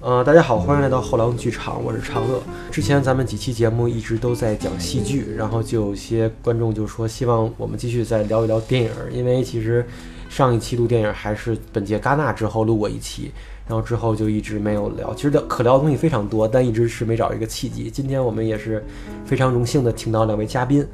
[0.00, 2.42] 呃，大家好，欢迎来到后浪剧场，我是长乐。
[2.70, 9.86] 之前咱们几期节目一直都在讲戏剧，然后就有些观众就说希望我们继续再聊一聊电影，因为其实
[10.28, 13.30] 上一期录电影还是本届戛纳之后录过一期，
[13.66, 15.14] 然后之后就一直没有聊。
[15.14, 17.90] 其实聊可聊的东西非常多，但一直是没找一个契机。
[17.90, 18.84] 今天我们也是
[19.24, 20.86] 非常荣幸的请到两位嘉宾，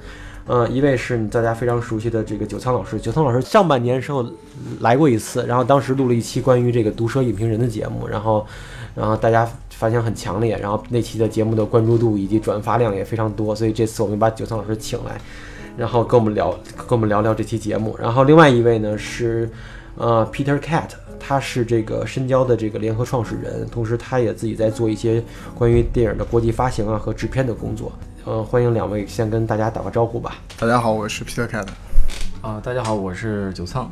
[0.47, 4.25] 呃，一位是大家非常熟悉的这个九仓老师，九仓老师上半年时候
[4.81, 8.47] 来过一次，然后当时录了一期关于这个毒舌影评人的节目，然后。
[8.97, 15.21] 然后大家反响很强烈，然后那期的节目的关注度以及转发量也非常多，所以这次我们把九仓老师请来，
[15.77, 17.95] 然后跟我们聊，跟我们聊聊这期节目。
[18.01, 19.51] 然后另外一位呢是，
[19.97, 20.89] 呃，Peter Cat，
[21.21, 25.23] 他是这个深交的这个联合创始人，同时他也自己在做一些
[25.55, 27.93] 关于电影的国际发行啊和制片的工作。
[28.27, 30.35] 呃，欢迎两位先跟大家打个招呼吧。
[30.59, 31.65] 大家好，我是 Peter Cat。
[32.43, 33.89] 啊，大家好，我是九仓。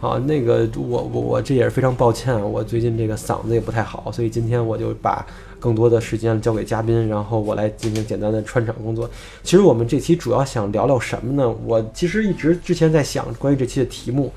[0.00, 5.24] 啊，那个我我我这也是非常抱歉，我最近这个嗓子也不太好，所以今天我就把
[5.60, 9.08] 更多的时间交给嘉宾，然后我来进行简单的串场工作。
[9.44, 11.48] 其实我们这期主要想聊聊什么呢？
[11.64, 14.32] 我其实一直之前在想关于这期的题目，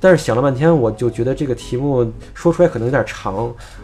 [0.00, 3.34] 但是想了半天，我就觉得这个题目说出来可能有点长。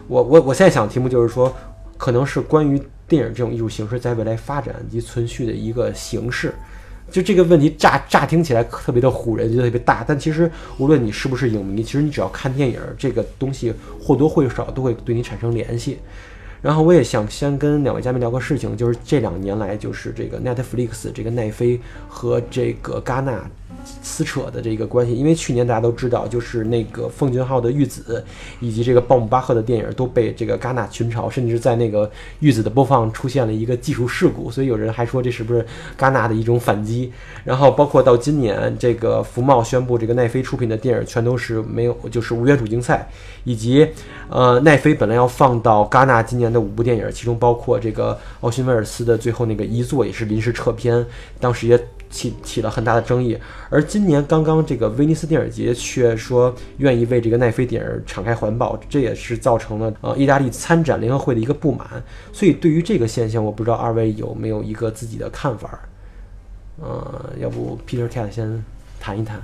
[0.07, 1.55] 我我我现在想的题目就是说，
[1.97, 6.53] 可能是关于电影这种艺术形式在未来发展及存续的一个形式。
[7.09, 15.99] 就这个问题乍乍听起来特别的唬人，就特别大，但其实无论你是不是影迷，其实你只要看电影，这个东西或多或少都会对你产生联系。
[16.61, 23.49] 然后我也想先跟两位嘉宾聊个事情，就是这两年来，就是这个 Netflix 这个奈飞和这个戛纳。
[24.01, 28.23] 撕扯的这个关系，因为去年大家都知道，就是那个奉俊昊的《玉子》，
[28.59, 32.07] 以及这个鲍姆巴赫的电影都被这个戛纳群嘲，甚至在那个
[32.39, 35.65] 《玉子》的播放出现了一个技术事故，所以有人还说这是不是
[35.97, 37.11] 戛纳的一种反击。
[37.43, 43.07] 然后包括到今年，这个福茂宣布这个奈飞出品的电影全都是没有，就是无缘主竞赛，
[43.43, 43.87] 以及
[44.29, 51.05] 呃奈飞本来要放到戛纳今年的五部电影，其中包括这个奥辛威尔斯的最后那个遗作也是临时撤片，
[51.39, 51.79] 当时也。
[52.09, 53.37] 起起了很大的争议，
[53.69, 61.87] 而今年刚刚这个威尼斯电影节却说愿意为这个奈飞电影敞开怀抱，这也是造成了呃意大利参展联合会的一个不满。
[62.31, 65.79] 所以对于这个现象，我不知道二位有没有一个自己的看法？
[66.79, 68.63] 呃，要不 Peter Cat 先
[68.99, 69.41] 谈一谈。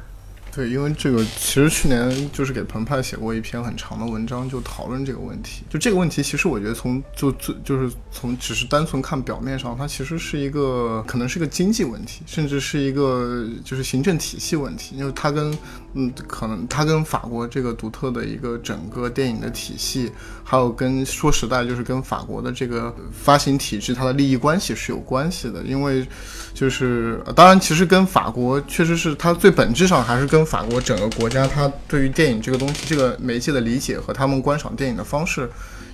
[0.55, 5.63] 对，因为这个其实去年就是给澎湃写过一篇很长的文章，就讨论这个问题。
[5.67, 14.95] 就这个问题，其实我觉得从就最就是从只是单纯看表面上，它其实是一个可能是个经济问题，甚至是一个就是行政体系问题。
[14.95, 15.57] 因为它跟
[15.95, 20.11] 嗯，可能它跟法国这个独特的一个整个电影的体系，
[20.43, 25.63] 还有跟说实在就是跟法国的这个发行体制它的利益关系是有关系的。
[25.63, 26.07] 因为
[26.53, 35.49] 就是当然，其实跟法国确实是它最本质上还是跟法国整个国家，它对于电影这个东西、这个媒介的理解和他们观赏电影的方式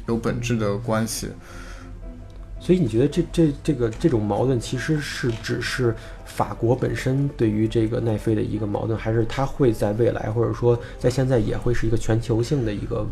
[0.08, 1.30] 有本质的关系。
[2.60, 5.96] 所以你觉得这这这个这种矛盾，其实是只是
[6.26, 13.08] 法国本身对于这个奈飞的一个矛盾，还是它会在未来或者说在现在也会是一个全球性的一个？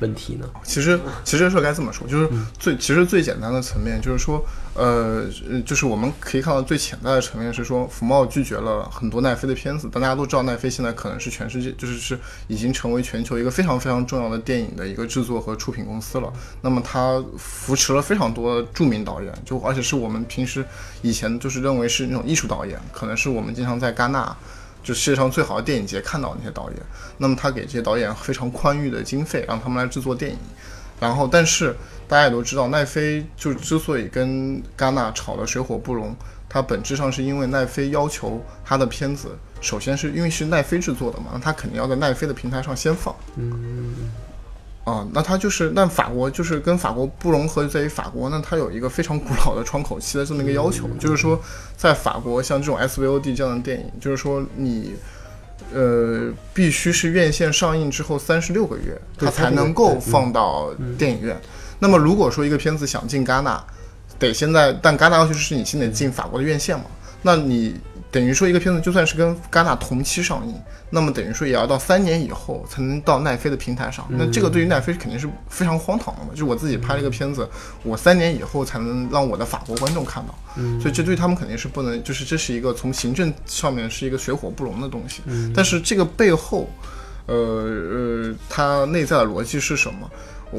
[0.00, 0.48] 问题呢？
[0.64, 2.28] 其实，其实这事该这么说，就是
[2.58, 4.44] 最其实最简单的层面，就是说，
[4.74, 5.24] 呃，
[5.64, 9.88] 就是我们可以看到最潜在的层面是说，福茂拒绝了很多奈飞的片子。
[9.92, 12.18] 但大家都知道，奈飞现在可能是全世界，就是是
[12.48, 16.32] 已经成为全球一个非常非常重要的电影的一个制作和出品公司了。
[16.60, 20.64] 那么，它扶持了非常多著名导演，就而且是我们平时
[21.02, 24.36] 以前就是认为是那种艺术导演，可能是我们经常在戛纳。
[24.84, 26.78] 就世界上最好的电影节看到那些导演，
[27.18, 30.38] 那么他给这些导演非常宽裕的经费，让他们来制作电影。
[31.00, 31.74] 然后，但是
[32.06, 36.14] 大家也都知道，奈飞就之所以跟戛纳吵得水火不容，
[36.48, 43.14] 它本质上是因为奈飞要求他的片子，首先是因为是奈飞制作的嘛，那他肯定要在奈飞的平台上先放。
[43.36, 43.94] 嗯。
[44.84, 51.40] 啊，那它就是，那法国就是跟法国不融合在于法国，那它有一个非常古老的窗口期的这么一个要求，就是说，
[51.74, 54.94] 在法国像这种 SVOD 这样的电影，就是说你，
[55.72, 61.34] 呃，必须是院线上映之后三十六个月，它才能够放到电影院。
[61.78, 63.64] 那么如果说一个片子想进戛纳，
[64.18, 66.84] 得现在，但戛纳要求是你先得进法国的院线嘛，
[67.22, 67.74] 那你。
[68.14, 70.54] 等于说一个片子就算是跟戛纳同期上映，
[70.90, 74.06] 那么等于说也要到三年以后才能到奈飞的平台上。
[74.08, 76.28] 那这个对于奈飞肯定是非常荒唐的嘛？
[76.32, 77.48] 就我自己拍了一个片子，
[77.82, 80.32] 我三年以后才能让我的法国观众看到，
[80.80, 85.20] 所以这对他们肯定是不能，就是这是一个从行政上面是一个水火不容的东西。
[85.52, 86.70] 但是这个背后，
[87.26, 90.08] 呃呃，它内在的逻辑是什么？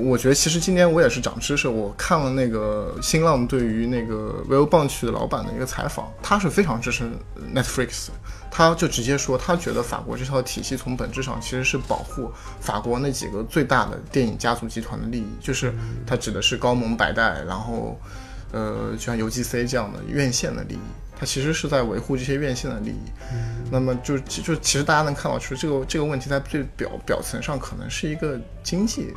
[0.03, 7.09] 我觉得其实今年我也是长知识，我看了那个新浪对于那个 Will Bunch 的老板的一个采访，他是非常支持
[7.53, 8.09] Netflix，
[8.51, 15.73] 他就直接说他觉得法国这套体系从本质上其实是保护法国那几个最大的电影家族集团的利益，就是
[16.05, 17.97] 他指的是高蒙百代，然后
[18.51, 20.79] 呃就像 UGC 这样的院线的利益，
[21.17, 23.11] 他其实是在维护这些院线的利益。
[23.71, 29.13] 那么就就其实大家能看到，其实这个这个问题在最表表层上可能是一个经济。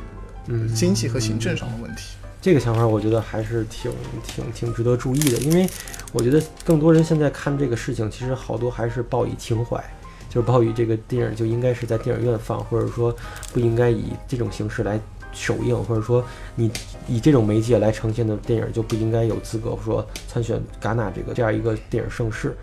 [0.73, 3.91] 经济和行政上的问题，这个想法我觉得还是挺
[4.25, 5.69] 挺挺值得注意的，因为
[6.11, 9.83] 我觉得更多人现在看这个事情，其实好多还是抱以情怀，
[10.29, 13.15] 就是抱以这个电影就应该是在电影院放，或者说
[13.53, 14.99] 不应该以这种形式来
[15.31, 16.23] 首映，或者说
[16.55, 16.71] 你
[17.07, 22.55] 以这种媒介来呈现的电影就不应该有资格说参选戛纳这个这样一个电影盛世。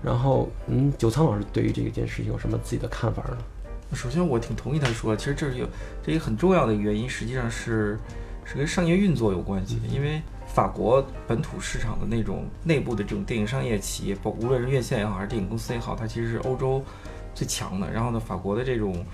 [0.00, 3.38] 然后，嗯，九仓老师对于这件事情有什么自己的看法呢？
[3.94, 5.66] 首先，我挺同意他说，其实这是有
[6.02, 7.98] 这一个很重要的原因，实际上是
[8.44, 9.86] 是跟商业运作有关系的。
[9.88, 16.84] 因为法国本土市场的那种内部的这种电影商业企业，包无论是院线也好，还是电影公司也好，它其实是欧洲
[17.34, 17.90] 最强的。
[17.90, 19.04] 然后呢，法国的这种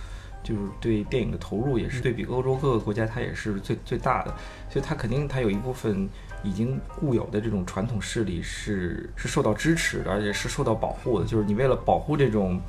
[0.42, 4.34] 就是对电影的投入，也是对比欧洲各个国家，它也是最最大的。
[4.68, 6.08] 所以它肯定它有一部分
[6.42, 11.24] 已经固有的这种传统势力是是受到支持的，而且是受到保护的。
[11.24, 12.60] 就是你为了保护这种。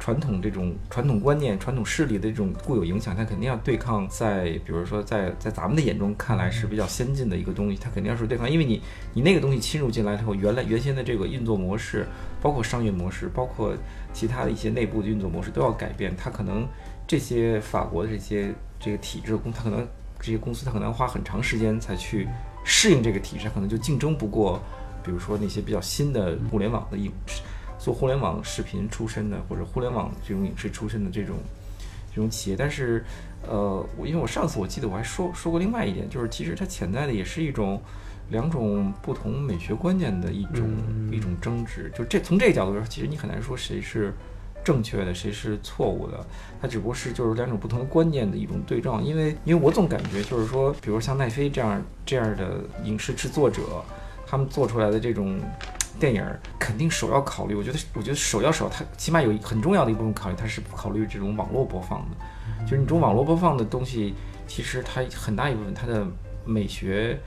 [0.00, 4.08] 传统这种传统观念、传统势力的这种固有影响，它肯定要对抗。
[4.08, 8.50] 在比如说，在在咱们的眼中看来是比较先进的一个东西，它肯定要是对抗。
[8.50, 8.80] 因为你
[9.12, 12.06] 你那个东西侵入进来之后，原来原先的这个运作模式，
[12.40, 13.76] 包括商业模式，包括
[14.12, 16.16] 其他的一些内部的运作模式都要改变。
[16.16, 16.66] 它可能
[17.06, 19.86] 这些法国的这些这个体制公，它可能
[20.18, 22.26] 这些公司它可能要花很长时间才去
[22.64, 24.58] 适应这个体制，它可能就竞争不过，
[25.04, 27.42] 比如说那些比较新的互联网的影视。
[27.80, 31.36] 做互联网视频出身的，或者互联网这种影视出身的这种
[32.14, 33.02] 这种企业，但是，
[33.48, 37.80] 呃，我因为我上次我记得我还说说过另外一点，就是其实它潜在的也是一种
[38.28, 40.68] 两种不同美学观念的一种
[41.10, 41.90] 一种争执。
[41.96, 44.12] 就这从这个角度说，其实你很难说谁是
[44.62, 46.22] 正确的，谁是错误的，
[46.60, 49.02] 它只不过是就是两种不同的观念的一种对撞。
[49.02, 53.62] 因为因为我总感觉就是说，比如像奈飞这样这样的影视制作者，
[54.26, 55.40] 他们做出来的这种。
[56.00, 56.24] 电影
[56.58, 62.64] 肯定首要考虑，我觉得，我觉得首要首要，它起码有很重要的一部分考虑，它是不考虑这种网络播放的。
[62.64, 64.14] 就是你这种网络播放的东西，
[64.46, 66.06] 其实它很大一部分它的
[66.46, 67.20] 美学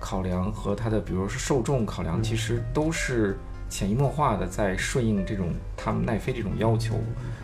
[0.00, 6.96] 考量和它的，比如说受众考量，其实都是潜移默化的在顺应这种他们奈飞这种要求，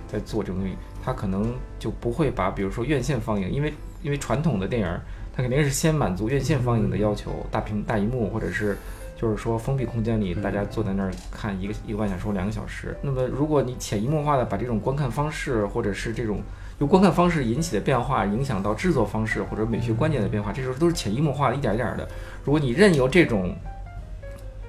[0.08, 0.76] 在做这种东西。
[1.04, 3.72] 它可能就不会把，比如说院线放映，因为
[4.02, 5.00] 因为传统的电影，
[5.32, 8.76] 它肯定是先满足院线放映的要求，大屏大荧幕或者是。
[9.16, 12.94] 就是说，封闭空间里，大家坐在那儿看一个一个半小时或两个小时。
[13.00, 16.42] 那么，如果你潜移默化的把这种观看方式，或者是这种
[16.80, 22.06] 由观看方式引起的变化，影响到制作方式或者美学观念的变化，这时候都是潜移默化的，一点一点的。
[22.44, 23.56] 如果你任由这种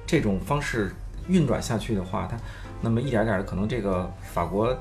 [0.06, 0.94] 这种方式
[1.28, 2.38] 运转下去的话，它
[2.80, 4.74] 那么一点点的，可能这个法国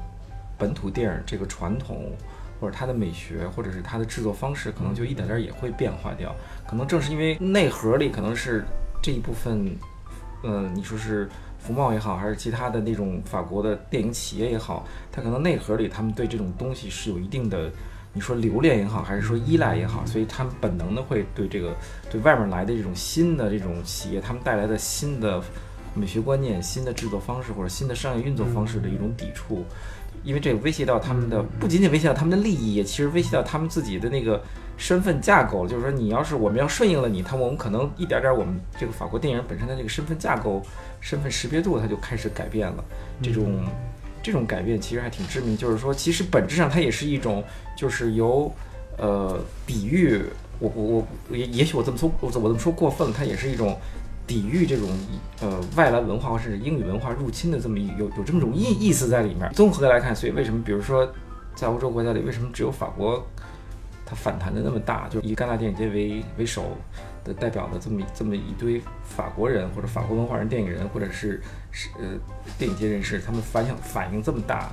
[0.56, 2.12] 本土电影这个传统，
[2.60, 6.32] 或者它的美学，或者是它的制作方式，可能就一点点也会变化掉。
[6.68, 8.64] 可能正是因为内核里可能是。
[9.06, 9.70] 这一部分，
[10.42, 11.28] 嗯，你说是
[11.60, 17.70] 福茂也好，还是其他的那种法国的电影企业也好，它可能内核里他们对这种东西是有一定的，
[18.12, 21.72] 你说留恋也好，还是说依赖也好，所以他们本能的会对这个
[22.10, 25.40] 对外面来的这种新的这种企业，他们带来的新的
[25.94, 29.64] 美学观念、新的制作方式或者新的商业运作方式的一种抵触，
[30.24, 34.42] 因为这威胁到他们的，不仅仅威胁到他们的利益，也其实威胁到他们自己的那个。
[34.76, 40.62] 身份架构，就是说，你要是我们要顺应了你，他我们可能一点点，我们这个法国电影本身的这个身份架构、
[41.00, 42.84] 身份识别度，它就开始改变了。
[43.22, 43.64] 这种
[44.22, 47.42] 这种改变其实还挺致命，就是说，其实本质上它也是一种，
[47.76, 48.52] 就是由
[48.98, 50.20] 呃抵御
[50.58, 53.78] 我我我也也许我这么说我我这么说过分了，它也是一种
[54.26, 54.88] 抵御这种
[55.40, 59.50] 呃外来文化或甚至英语文化入侵的这么一有有这么种意意思在里面。
[59.54, 61.10] 综合来看，所以为什么比如说
[61.54, 63.26] 在欧洲国家里，为什么只有法国？
[64.06, 66.76] 它反弹的那么大，就以戛纳电影节为为首
[67.24, 72.04] 的代表的这么这么一堆法国人或者法国文化人、电影人，或者是是呃
[72.58, 74.72] 电影界人士，他们反响反应这么大，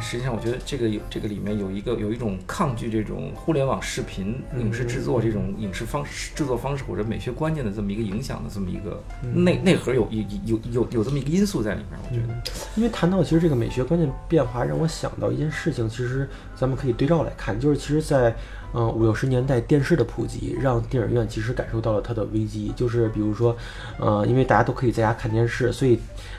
[0.00, 9.02] 实际上我觉得这个有这个里面有一个有一种抗拒这种互联网视频影视制作这种影视方式制作方式或者美学观念的这么一个影响的这么一个
[9.34, 12.42] 内内核有有有有有这么一个因素在里面，我觉得。
[12.76, 18.34] 因为谈到其实这个美学观念变化，让我想到一件事情，其实咱们可以对照来看，就是其实在。
[18.74, 22.70] 嗯，五六十年代电视的普及，让电影院其实感受到了它的危机。
[22.76, 23.56] 就是比如说，
[23.98, 25.98] 呃，因为大家都可以在家看电视，所以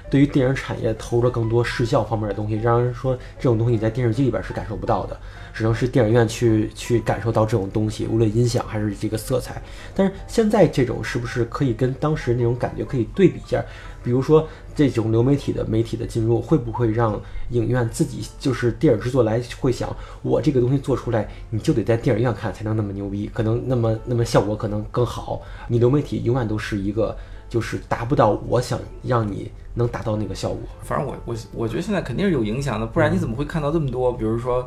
[0.09, 5.19] 对于电影产业投入了更多视效方面的东西，让人说这种东西你在电视机里边是感受不到的，
[5.53, 9.61] 只能是电影院去去感受到这种东西，无论音响还是这个色彩。
[9.95, 13.63] 但是现在这种是不是可以跟当时那种感觉可以对比一下？
[14.01, 14.47] 比如说
[14.87, 17.19] 这种流媒体的媒体的进入，会不会让
[17.49, 25.41] 影院自己就是电影制作来会想，我这个东西做出来，你就得在电影院看才能那么牛逼，可能那么那么效果可能更好。
[25.67, 27.13] 你流媒体永远都是一个
[27.49, 30.59] 就是达不到我想让你能达到那个效果。
[30.81, 34.65] 反正我我我觉得现在肯定是有影响的，不然你怎么会看到这么多，比如说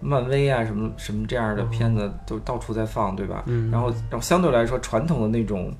[0.00, 3.44] 漫威啊什么什么这样的片子都到处在放，对吧？
[3.46, 5.72] 嗯然后然后相对来说传统的那种。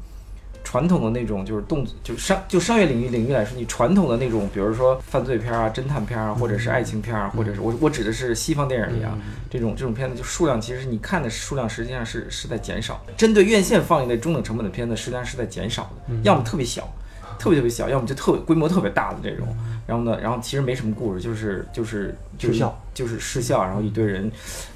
[0.64, 9.16] 传统的那种就是动就商就商业领域领域来说，你传统的那种，比如说犯罪片啊、侦探片啊，或者是爱情片啊，或者是我我指的是西方电影里啊，
[9.50, 13.04] 这种这种片子就数量其实你看的数量实际上是是在减少。
[13.16, 16.92] 针对院线放映的中等成本的片子，实际上是在减少的，要么特别小，
[17.38, 19.46] 特别特别小，要么就特别规模特别大的这种。
[19.86, 24.32] 然后呢，然后其实没什么故事，就是就是就是就是失效，然后一堆人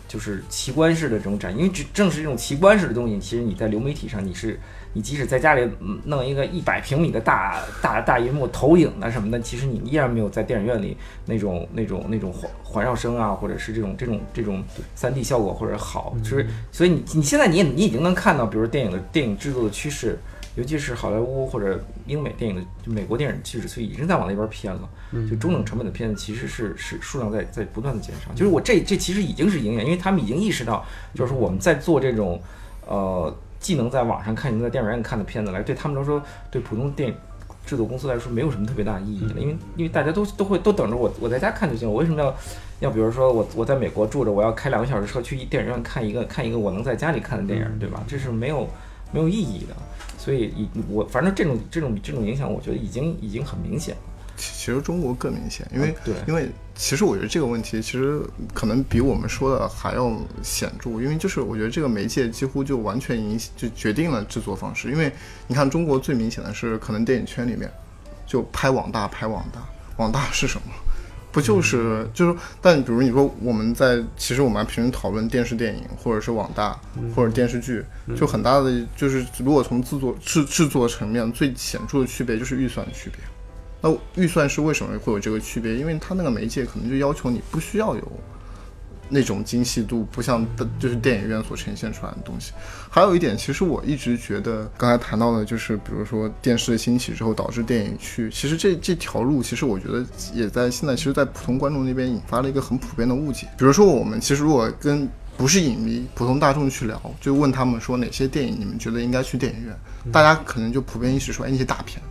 [0.07, 4.61] 就是奇观式的这种展，因为只正是这种奇观式的东西，其实你在流媒体上你是。
[4.95, 14.65] 你即使在家里嗯弄一个一百平米的大大大银幕投影啊什么的，其实你依然没有在电影院里那种那种那种环环绕声啊，或者是这种这种这种
[14.95, 16.17] 三 D 效果或者好。
[16.23, 20.19] 就是所以你你现在你也你已经能看到，比如电影的电影制作的趋势，
[20.57, 24.89] 尤其是好莱坞或者英美电影的就美国电影趋势，所以已经在往那边偏了。
[25.31, 28.33] 就中等成本的片子其实是是数量在在不断的减少。
[28.35, 32.41] 就是我这这其实已经是影响，因为他们已经意识到，就是说我们在做这种
[32.87, 33.37] 呃。
[33.61, 37.15] 既能在网上看，能在电影院看的片子来，对他们来说，对普通电影
[37.67, 39.35] 制作公司来说，没有什么特别大的意义了。
[39.39, 41.89] 因为因为大家都都会都等着我，我在家看就行。
[41.89, 42.35] 我为什么要
[42.81, 48.03] 要比如说我我在美国住着，我要开两个小时车去电影院看一个看一个我能在家里看的电影，对吧？
[48.07, 48.69] 这是没有
[49.13, 49.75] 没有意义的。
[50.17, 54.01] 所以以我反正这种这种这种影响，我觉得已经已经很明显了。
[54.37, 56.49] 其实中国更明显，因为、对因为
[56.79, 58.23] 其实我觉得这个问题其实
[58.55, 64.89] 可能比我们说的还要显著，因为就是我觉得这个媒介几乎就完全影就决定了制作方式。
[64.89, 65.13] 因为
[65.49, 67.69] 你看中国最明显的是，可能电影圈里面
[68.25, 69.61] 就拍网大拍网大，
[69.97, 70.73] 网大是什么？
[71.33, 76.79] 不就是就是，但比如你说我们在其实我们平时讨论电视电影或者是网大
[77.15, 77.85] 或者电视剧，
[78.17, 83.19] 就很大的就是如果从制作制制作层面最显著的区别就是预算的区别。
[83.81, 85.77] 那预算是为什么会有这个区别？
[85.77, 88.13] 因为它那个媒介可能就要求你不需要有
[89.09, 90.45] 那种精细度，不像
[90.79, 92.53] 就是电影院所呈现出来的东西。
[92.91, 100.05] 还有一点，其实我一直觉得，刚才谈到的就是，比如说电视的兴起之后导致电影去，其实这这条路，其实我觉得
[100.35, 103.47] 也在现在，其实，在普通观众那边引发了一个很普遍的误解。
[103.57, 109.75] 比如说，我们其实如果跟不是影迷、普通大众去聊，就问他们说哪些电影你们觉得应该去电影院，
[110.13, 112.03] 大家可能就普遍意识说，哎，那些大片。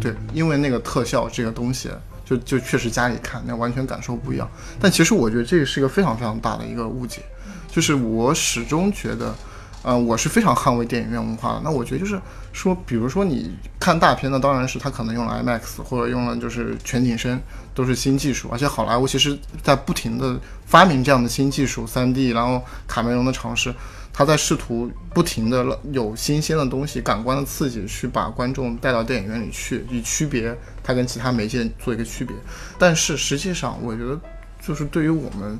[0.00, 1.88] 对，因为那个特效这个东西，
[2.24, 4.48] 就就确实家里看那完全感受不一样。
[4.78, 7.22] 但其实我觉得这个是一个非常非常大的一个误解，
[7.70, 9.34] 就是我始终觉得，
[9.82, 11.62] 呃，我是非常捍卫电影院文化的。
[11.64, 12.20] 那我觉得就是
[12.52, 17.40] 说，比如说你看大片，那当然是它可能用了 IMAX 或者用了就是全景声，
[17.74, 18.48] 都是新技术。
[18.52, 23.74] 而且好莱坞其实在不停的发明这样的新技术，3D，然后卡梅隆的尝试。
[24.20, 32.36] 他在试图不停的有新鲜的东西、感官的刺激，去把观众带到电影院里去，以区别它跟其他媒介做一个区别。
[32.78, 34.20] 但是实际上，我觉得
[34.60, 35.58] 就是对于我们，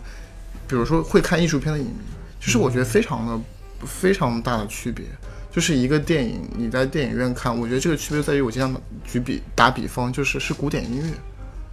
[0.69, 1.95] 比如说会看艺术片的影迷，
[2.39, 3.41] 其实我觉得非常的
[3.87, 5.07] 非常大的区别。
[5.51, 8.79] 就是一个电影你在电影院看，我觉得这个区别在于，我经常
[9.11, 11.15] 举比打比方，就是是古典音乐，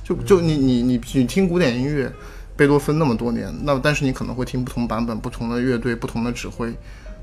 [0.06, 2.10] 就就你你你你听古典音乐。
[2.58, 6.74] 贝多芬那么多年，那但是你可能会听不同版本、不同的乐队、不同的指挥。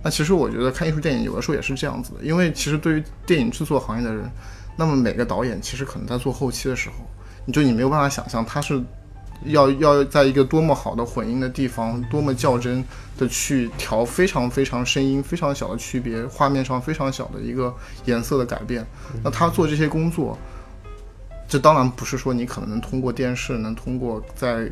[0.03, 4.31] 那其实我觉得看艺术电影有的时候也是这样子的，因为其实对于电影制作行业的人，
[4.77, 6.95] 那么每个导演其实可能在做后期的时候，
[7.47, 8.81] 你就你没有办法想象他是
[9.47, 12.85] 要要在一个多么好的混音的地方，多么较真
[13.19, 17.75] 的去调非常非常声音非常小的区别，画面上非常小的一个
[18.05, 18.87] 颜色的改变。
[19.23, 20.39] 那他做这些工作。
[21.55, 24.69] 这当然不是说你可能能通过电视，能通过在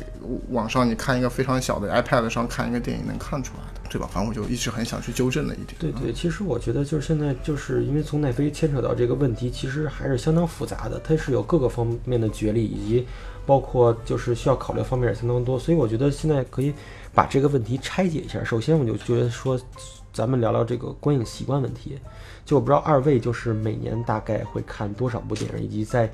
[0.49, 4.09] 网上你看一个非常小的 iPad 上看一个电影能看出来的，对吧？
[4.11, 5.77] 反正我就一直很想去纠正的一点。
[5.79, 13.07] 对对，其实我觉得就是现在就是因为从奈飞牵扯到这个问题，其实还是相当复杂的，它是有各个方面的角力，以及
[13.45, 16.73] 包括就是需要考虑方面也相当多，所以我觉得现在可以
[17.13, 18.43] 把这个问题拆解一下。
[18.43, 19.57] 首先，我就觉得说，
[20.11, 21.97] 咱们聊聊这个观影习惯问题。
[22.45, 26.11] 就我不知道二位就是每年大概会看多少部电影，以及在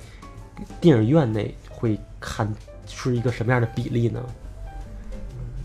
[0.81, 2.51] 电影院内会看
[2.87, 4.23] 是一个什么样的比例呢？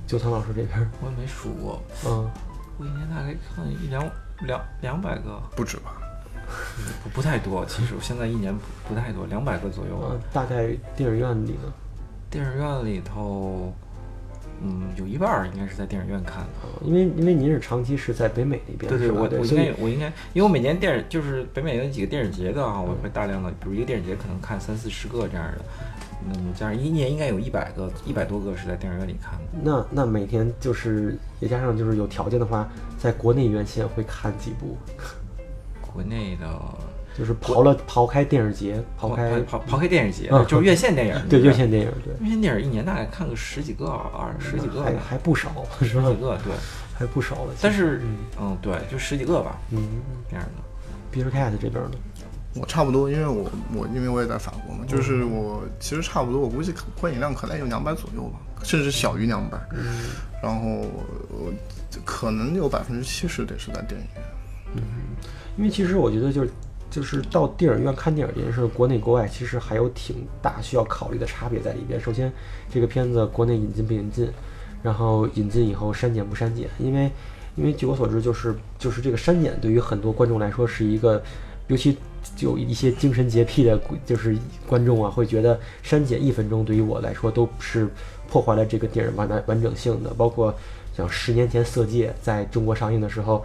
[0.07, 2.31] 九仓老师这边，我也没数过，嗯，
[2.79, 4.09] 我一年大概看一两
[4.47, 5.97] 两两百个，不止吧？
[7.03, 11.73] 不不太多，其实我现在一年不不太多，两百个左右大概电影院里呢？
[12.31, 13.73] 电影院里头，
[14.63, 16.49] 嗯，有一半儿应该是在电影院看的。
[16.63, 25.65] 呃因为因为您是长期是在北美那边，对对，我我应该我应该，因为我每年电影就是北美有几个电影节的啊，我会大量的，比如一个电影节可能看三四十个这样的，
[26.31, 29.45] 那么加上一年应该有一百个一百多个是在电影院里看的。
[29.63, 32.69] 那那每天就是也加上就是有条件的话，
[32.99, 34.77] 在国内院线会看几部，
[35.81, 36.47] 国内的
[37.17, 45.95] 就是刨了刨开电影节，刨刨开刨刨开电影节嗯，就是院线电影，对院线电影，对，院线电影一年大概看个十几个二十几个还吧，还不少，十几？
[45.95, 46.53] 个对，
[46.95, 47.55] 还不少了。
[47.61, 48.03] 但是
[48.41, 49.79] 嗯对，就十几个吧嗯
[50.29, 50.63] 这样的。
[51.17, 51.91] ，Beer Cat 这边呢？
[52.57, 59.59] 我差不多，因为我我因为我也在法国嘛，就是我其实差不多，我估计可观影量可能有两百左右吧，甚至小于两百。
[60.43, 61.53] 然后我
[62.05, 64.25] 可能有百分之七十得是在电影院。
[64.77, 64.83] 嗯
[65.57, 66.51] 因为其实我觉得就是
[66.95, 72.01] 就是到电影院看电影这件事，国内国外其实还有挺大需要考虑的差别在里边。
[72.01, 72.33] 首先，
[72.73, 74.31] 这个片子国内引进不引进，
[74.81, 77.11] 然后引进以后删减不删减，因为
[77.57, 81.21] 因为据我所知，就是就是这个删减对于很多观众来说是一个，
[81.67, 81.97] 尤其
[82.39, 87.89] 有一些精神洁癖的，就是观众啊，会觉得删减一分钟对于我来说都是
[88.29, 90.55] 破坏了这个电影完完完整性的，包括
[90.97, 93.45] 像十年前《色戒》在中国上映的时候，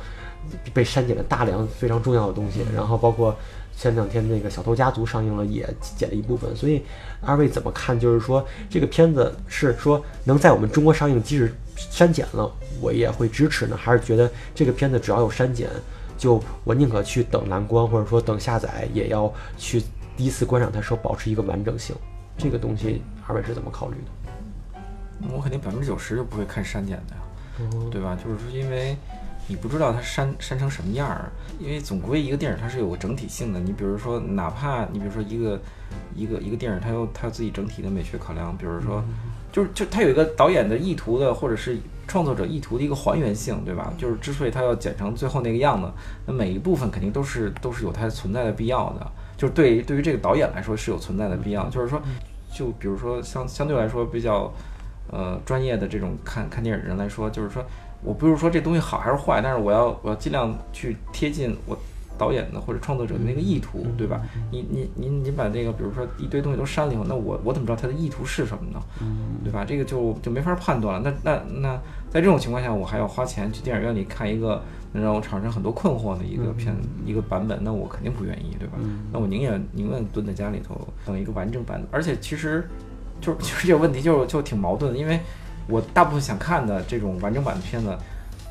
[0.73, 3.35] 被删减了大量非常重要的东西，然后包括
[3.75, 6.55] 前两天那个《小偷家族》上映了，也剪了一部分。
[6.55, 6.83] 所以
[7.21, 7.99] 二位怎么看？
[7.99, 12.51] 就是说这个片子是说能在我们中国上映，即使删减了，
[12.81, 13.77] 我也会支持呢？
[13.77, 15.69] 还是觉得这个片子只要有删减，
[16.17, 19.81] 就我宁可去等蓝光，或者说等下载，也要去
[20.17, 21.95] 第一次观赏它时候保持一个完整性？
[22.37, 25.29] 这个东西二位是怎么考虑的？
[25.35, 27.21] 我肯定百分之九十就不会看删减的呀，
[27.73, 28.17] 哦对吧？
[28.21, 28.95] 就是说，因为
[29.49, 33.59] 你不知道它删删成什么样儿，因为总归一个电影它是有个整体性的。
[33.59, 35.59] 你比如说，哪怕你比如说一个
[36.15, 39.03] 一个一个电影，它有它有自己整体的美学考量，比如说，
[39.51, 41.77] 就是就它有一个导演的意图的，或者是
[42.07, 43.91] 创作者意图的一个还原性，对吧？
[43.97, 45.91] 就是之所以它要剪成最后那个样子，
[46.27, 49.11] 那每一部分肯定都是都是有它存在的必要的。
[49.35, 51.99] 就是对于对于这个导演来说是有存在的必要，就是说，
[52.53, 54.53] 就比如说相相对来说比较。
[55.11, 57.65] 呃专业的这种看看电影的人来说，就是说
[58.03, 61.77] 我不是说这东西好还是坏，但是我要我要尽量去贴近我
[62.17, 64.21] 导演的或者创作者的那个意图，对吧？
[64.51, 68.81] 你你你你把这个比如说一堆东西都删了以后，那我我怎么知道他的意图是什么呢？
[69.43, 69.63] 对吧？
[69.65, 71.13] 这个就就没法判断了。
[71.23, 78.77] 那那那在这种情况下，我还要花钱去电影院里看一个能让我产生很多困惑的一个片、一个版本，那我肯定不愿意，对吧？
[79.13, 81.81] 那我宁愿宁愿蹲在家里头等一个完整版。
[81.89, 82.67] 而且其实
[83.21, 85.19] 就是就是这个问题就就挺矛盾的，因为
[85.69, 87.95] 我大部分想看的这种完整版的片子，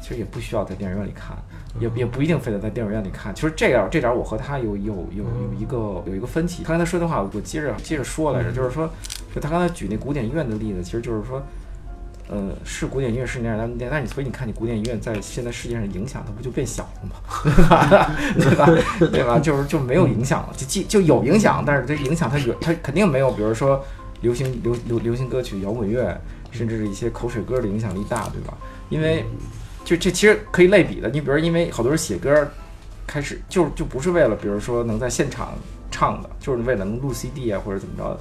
[0.00, 1.36] 其实也不需要在电影院里看，
[1.80, 3.34] 也也不一定非得在电影院里看。
[3.34, 6.62] 其实这样这点我和他有有有有一个有一个分歧。
[6.62, 8.88] 他刚才他说的话，我接着接着说来着，就是说，
[9.34, 11.42] 就他刚才举那古典音乐的例子，其实就是说。
[12.30, 17.16] 呃，是古典音乐是那样，但但但你所以你看，你古典音乐在现在世界上影响，它不就变小了吗？
[18.38, 18.66] 对吧？
[18.98, 19.38] 对吧？
[19.38, 23.82] 就是就没有影响了，就就就有影响，但是这影响它有，它肯定没有，比如说
[24.20, 26.14] 流行流流流行歌曲、摇滚乐，
[26.50, 28.56] 甚至是一些口水歌的影响力大，对吧？
[28.88, 29.24] 因为
[29.84, 32.50] 就这其实可以类比的，你比如因为好多人写歌
[33.06, 35.54] 开始就就不是为了，比如说能在现场
[35.90, 38.20] 唱的，就是为了能录 CD 啊或者怎么着的。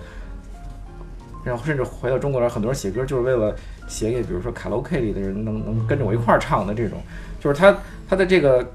[1.43, 3.55] 然后甚至回到中国来，很多人写歌就是为了
[3.87, 7.01] 写给比如说卡拉 OK 里的人能能跟着我一块儿唱的这种，
[7.39, 7.77] 就是他
[8.09, 8.69] 他的这个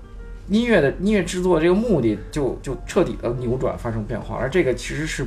[0.49, 5.27] 音乐的音乐制作这个目的就就彻底的扭转发生变化，而这个其实是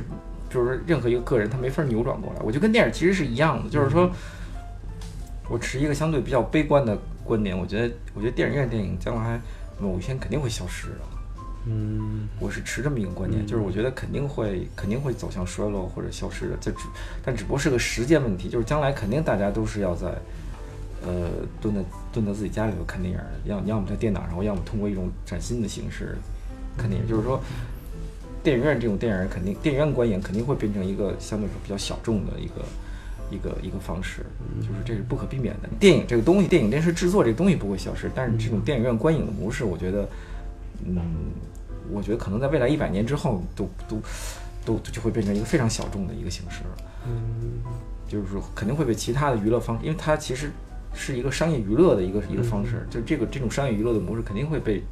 [0.56, 2.40] 就是任何一个个人他没法扭转过来。
[2.40, 4.10] 我觉得跟电影其实是一样的，就是说
[5.50, 9.38] 我持一个相对比较悲观的观点，我觉得我觉得电影院电影将来
[9.78, 10.98] 某一天肯定会消失的。
[11.68, 16.86] 嗯我是持这么一个观点，就是我觉得肯定会肯定会走向衰落或者消失的，这只
[17.22, 20.06] 但只不过是个时间问题，就是将来肯定大家都是要在
[21.04, 21.28] 呃
[21.60, 26.16] 蹲在蹲在自己家里头看电影的，要要么在电脑上，要么通过一种崭新的形式
[26.78, 27.42] 看电影，就是说
[28.46, 32.64] 电影院这种电影肯定电影院观影肯定会变成一个相对来说比较小众的一个。
[33.28, 34.24] 一个一个方式，
[34.60, 35.68] 就是这是不可避免的。
[35.80, 40.08] 电影这个东西，电影电视制作这个东西不会消失，但是这种电影院观影的模式，我觉得，
[40.84, 41.02] 嗯，
[41.90, 44.00] 我觉得可能在未来一百年之后都都
[44.64, 46.76] 都就会变成一个非常小众的一个形式了。
[47.08, 47.58] 嗯
[48.06, 50.52] 就是说肯定会被其他的娱乐方，因为它其实
[50.94, 54.84] 是一个商业娱乐的一个一个方式，就这个这种商业娱乐的模式肯定会被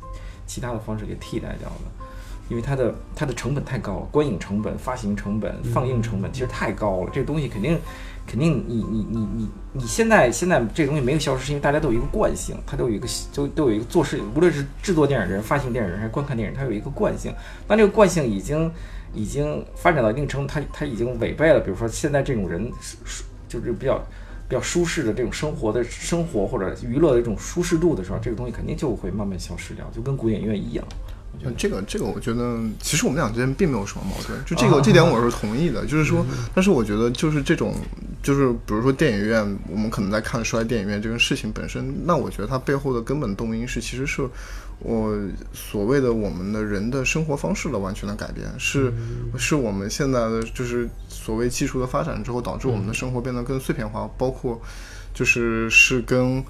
[0.44, 2.03] 其他的方式给替代掉的。
[2.48, 7.10] 因为它的它的成本太高了，观影成本、发行成本、放映成本其实太高了。
[7.12, 7.78] 这个东西肯定
[8.26, 17.32] 肯定你你你你你现在现在这个东西没有消失，是因为大家都有一个惯性，它都有一个都都有一个做事，无论是制作电影人、发行电影人还是观看电影，它有一个惯性。
[17.66, 18.70] 当这个惯性已经
[19.14, 23.98] 已经发展到一定程度，它它已经违背了，比如说现在这种人舒就是比较
[24.48, 30.84] 比较舒适的这种生活的生活或者娱乐的这种舒适度的时候，这个东西肯定就会慢慢消失掉，就跟古典音乐一样。
[31.42, 35.84] 嗯，这个这个，我觉得其实我们俩之间并没有什么矛盾，就这个这点我是同意的。
[35.84, 37.74] 就是说，但是我觉得就是这种，
[38.22, 44.28] 就是比如说电影院，我们可能在看衰电影院这个事情本身，那我觉得它背后的根本动因是，其实是
[44.78, 45.14] 我
[45.52, 48.92] 所谓的我们的人的生活方式的完全的改变，是
[49.36, 54.60] 是我们现在的就是所谓技术的发展之后，导致我们的生活变得更碎片化，包括
[55.12, 56.42] 就是是跟。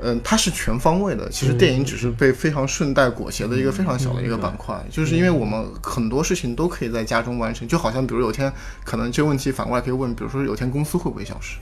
[0.00, 1.28] 嗯，它是全方位的。
[1.28, 7.66] 其实电影只是被非常顺带裹挟的一个非常小的一个板块，就是因为我们很多事情都可以在家中完成。
[7.66, 8.52] 就好像比如有天
[8.84, 11.58] 可能这个问题反过来可以问，比如说有天公司会不会消失？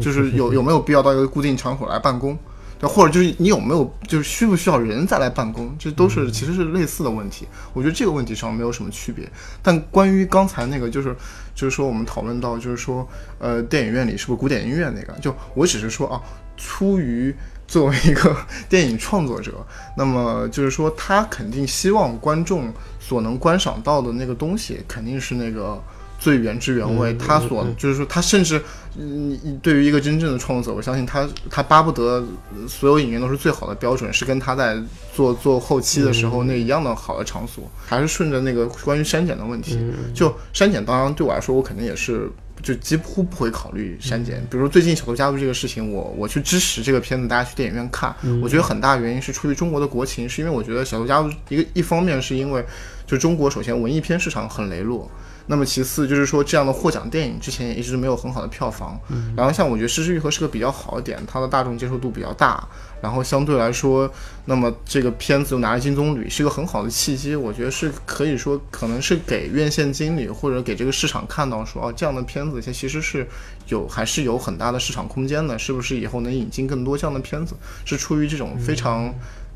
[0.00, 2.38] 就是有 有没有必要到一个固定场所来办公？
[2.80, 5.74] 对，或者就是你有没有就是需不需要人再来办公？
[5.78, 7.46] 这都是其实是类似的问题。
[7.72, 9.28] 我觉得这个问题上没有什么区别。
[9.60, 11.12] 但关于刚才那个，就是
[11.56, 13.08] 就是说我们讨论到就是说
[13.40, 15.12] 呃电影院里是不是古典音乐那个？
[15.20, 16.22] 就我只是说啊，
[16.56, 17.34] 出于
[17.68, 18.34] 作为一个
[18.66, 19.52] 电影创作者，
[19.94, 25.78] 那么就是说，他肯定希望观众所能观赏到的那个东西，肯定是那个
[26.18, 27.12] 最原汁原味。
[27.18, 28.58] 他所就是说，他甚至，
[28.96, 32.24] 嗯，对于一个真正的创作者，我相信他他巴不得
[32.66, 34.74] 所有影院都是最好的标准，是跟他在
[35.14, 37.70] 做做后期的时候那一样的好的场所。
[37.86, 39.78] 还是顺着那个关于删减的问题，
[40.14, 42.30] 就删减，当然对我来说，我肯定也是。
[42.62, 44.40] 就几乎不会考虑删减。
[44.50, 48.14] 比如说最近小偷家族这个事情，我我去支持这个片子，大家去电影院看。
[48.42, 52.64] 我觉得很大原因是出于中国的国情，是因为我觉得小偷家族一个一方面是因为
[53.06, 55.10] 就中国首先文艺片市场很羸弱。
[55.48, 59.00] 那么其次就是说，这样的获奖电影之前也一直没有很好的票房。
[59.08, 62.62] 嗯然后像我觉得《失之愈合》是个比较好的点，它的大众接受度比较大。
[63.00, 64.10] 然后相对来说，
[64.44, 67.34] 那么这个片子又拿了金棕榈，是一个很好的契机。
[67.34, 73.26] 我觉得是可以说，可能是给院线经理或者给这个市场看到说，哦，这样的片子其实是
[73.68, 75.58] 有还是有很大的市场空间的。
[75.58, 77.54] 是不是以后能引进更多这样的片子？
[77.84, 79.14] 是出于这种非常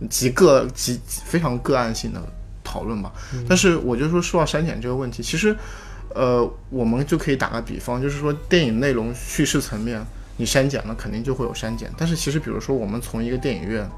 [0.08, 2.22] 极个极非常个案性的
[2.72, 3.12] 讨论吧。
[3.48, 5.54] 但是我就说说到删减这个问题，其实。
[6.14, 9.98] 呃，我们就可以打个比方，就是说电影内容叙事层面，
[10.36, 11.90] 你删减了，肯定就会有删减。
[11.96, 13.88] 但是其实，比如说我们从一个电影院，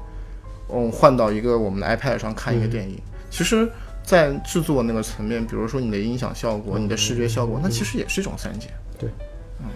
[0.73, 2.97] 嗯，换到一个我们的 iPad 上看一个电影，
[3.29, 3.69] 其实，
[4.01, 8.71] 在制作那个层面，比如说你的音响效果、你的视觉效果，那其实也是一种删减。
[8.97, 9.09] 对，
[9.59, 9.67] 嗯，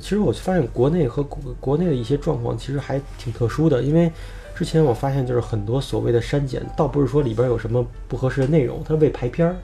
[0.00, 4.10] 其实我发现国内和国国内的一些状况其实还挺特殊的，因为
[4.54, 9.56] 之前我发现就是很多所谓的删减，倒不是说里边有什么不合适的内容，它是为排片儿，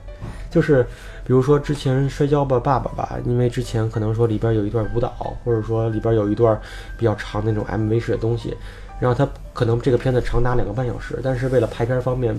[0.49, 0.85] 就是。
[1.25, 5.13] 比如说之前《摔跤吧，爸爸》吧，因为之前可能说里边有一段舞蹈，
[5.45, 6.59] 或者说里边有一段
[6.97, 8.57] 比较长那种 MV 式的东西，
[8.99, 12.35] 然后它可能这个片子长达两个半小时，但是为了排片方面，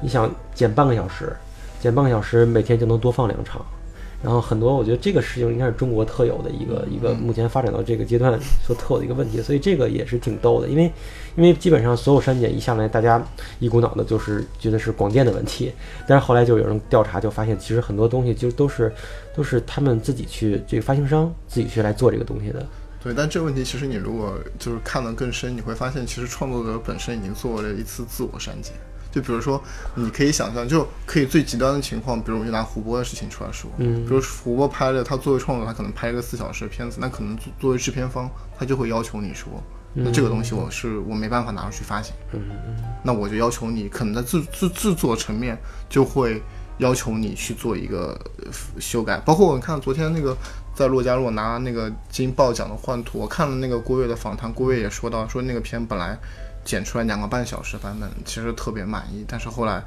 [0.00, 1.32] 你想减半个小时，
[1.80, 3.60] 减半个小时，每天就能多放两场。
[4.20, 10.92] 然后很多，我觉得这个事情应该是中国特有的一个一个目前发展到这个阶段所特有的一个问题，所以这个也是挺逗的，因为
[11.36, 13.24] 因为基本上所有删减一下来，大家
[13.60, 15.72] 一股脑的就是觉得是广电的问题，
[16.06, 18.92] 但是后来就有人调查，就发现其实很多东西就都是
[19.36, 22.66] 都是他们自己去这个发行商自己去来做这个东西的。
[23.00, 28.74] 对，但这个问题其实你如果就是看得更深，你会发现其实创作者本身已经做了一次自我删减。
[29.18, 29.60] 就比如说，
[29.96, 39.48] 你可以想象，就可以最极端的情况，比如我就拿胡波的事情出来说，嗯，比如胡波拍的，他作为创作，他可能拍一个四小时的片子，那可能作为制片方，他就会要求你说，
[39.92, 46.40] 那这个东西我是我没办法拿出去发行，嗯嗯，那我就要求你，可能在制制制作层面就会
[46.78, 48.16] 要求你去做一个
[48.78, 50.36] 修改，包括我看昨天那个
[50.76, 56.16] 在洛迦洛拿那个金豹奖的《幻图》，我看了那个郭跃的访谈，郭跃也说到，说那个片本来。
[56.68, 59.82] 剪出来两个半小时版本，其实特别满意，但是后来，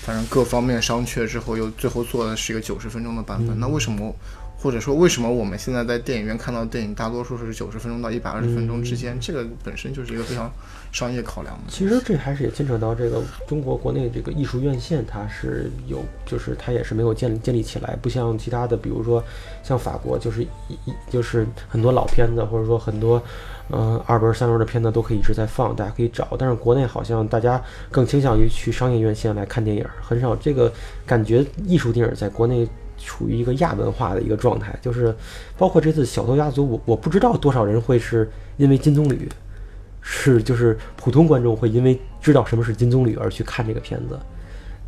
[0.00, 3.60] 反正各方面商榷之后，又最后做的是一个九十分钟的版本。
[3.60, 4.10] 那为什么，
[4.56, 9.18] 或者说为什么我们现在在电影院看到的电影，大多数是九十分钟到一百二十分钟之间？
[9.20, 10.50] 这个本身就是一个非常
[10.92, 11.64] 商业考量的。
[11.70, 19.22] 其实这还是也牵扯到这个中国国内这个艺术院线，它是有，就是它也是没有建建立起来，不像其他的，比如说
[19.62, 20.48] 像法国，就是一
[21.10, 23.18] 就是很多老片子，或者说很多。
[23.18, 23.22] 嗯，
[23.70, 26.28] 嗯二轮、三轮的片子都可以一直在放，大家可以找。
[26.38, 30.72] 但是国内好像大家更倾向于去商业院线来看电影，很少这个
[31.06, 31.44] 感觉。
[31.66, 35.14] 艺术电影在国内处于一个亚文化的一个状态，就是
[35.56, 39.18] 包括这次《小偷家族》，我我不知道多少人会是因为金棕榈，
[40.00, 44.18] 是就是普通观众会因为知道什么是金棕榈而去看这个片子。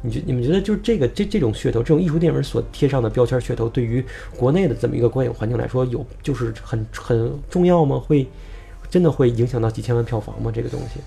[0.02, 4.04] 你觉你们觉得就是这个这这种噱头，这种艺术电影所贴上的标签噱头，对于
[4.36, 7.98] 国内的这么一个观影环境来说，有就是很很重要吗？
[7.98, 8.28] 会
[8.90, 10.50] 真的会影响到几千万票房吗？
[10.54, 11.00] 这个东西？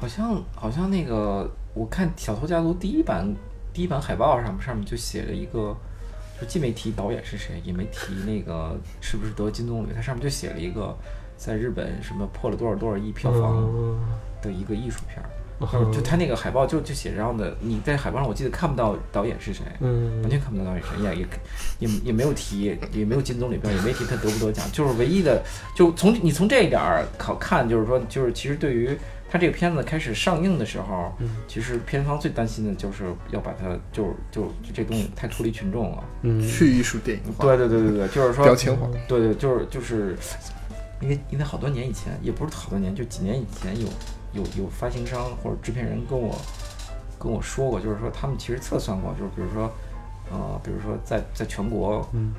[0.00, 3.34] 好像好像那个，我看《小偷家族》第一版
[3.72, 5.76] 第一版海报上上面就写了一个，
[6.40, 10.96] 就既没提导演是谁，也没提那个 是不是得金棕榈，它上面就写了一个
[11.36, 14.00] 在日本什么破了多少多少亿票房嗯
[14.40, 15.28] 的一个艺术片儿。
[15.28, 15.39] 嗯
[15.92, 20.20] 就他那个海报就就写这样的，你在海报上我记得看不到导演是谁，嗯。
[20.22, 21.26] 完全看不到导演是谁，也也
[21.78, 25.42] 也也没有提，也没有金棕榈票，也没提他得不得奖，就是唯一的，
[25.76, 28.96] 就从你从这一点儿考看，就是说，就是其实对于
[29.30, 31.28] 他这个片子开始上映的时候，嗯。
[31.46, 36.40] 其实片方最担心的就是要把它就就就这东西太脱离群众了，嗯。
[36.48, 38.88] 去艺术电影化，对对对对对，就是说标签化。
[39.06, 40.16] 对对，就是就是，
[41.00, 43.86] 因为因为好多年以前，也不是好多年，就几年以前有
[44.32, 46.36] 有有发行商或者制片人跟我
[47.18, 49.70] 跟我说过，就是说他们其实测算过，就是比如说
[50.30, 52.32] 呃，比如说在在全国嗯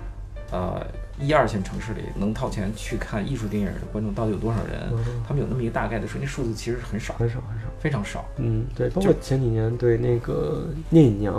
[0.51, 0.85] 呃
[1.19, 7.67] 一二线城市里能掏钱去看艺术电影的观众到底有多少人，嗯他们有那么一个大概的数，那数字其实很少，很少很少。
[7.79, 8.25] 非常少。
[8.37, 11.35] 嗯，对，包括前几年对那个《聂隐娘》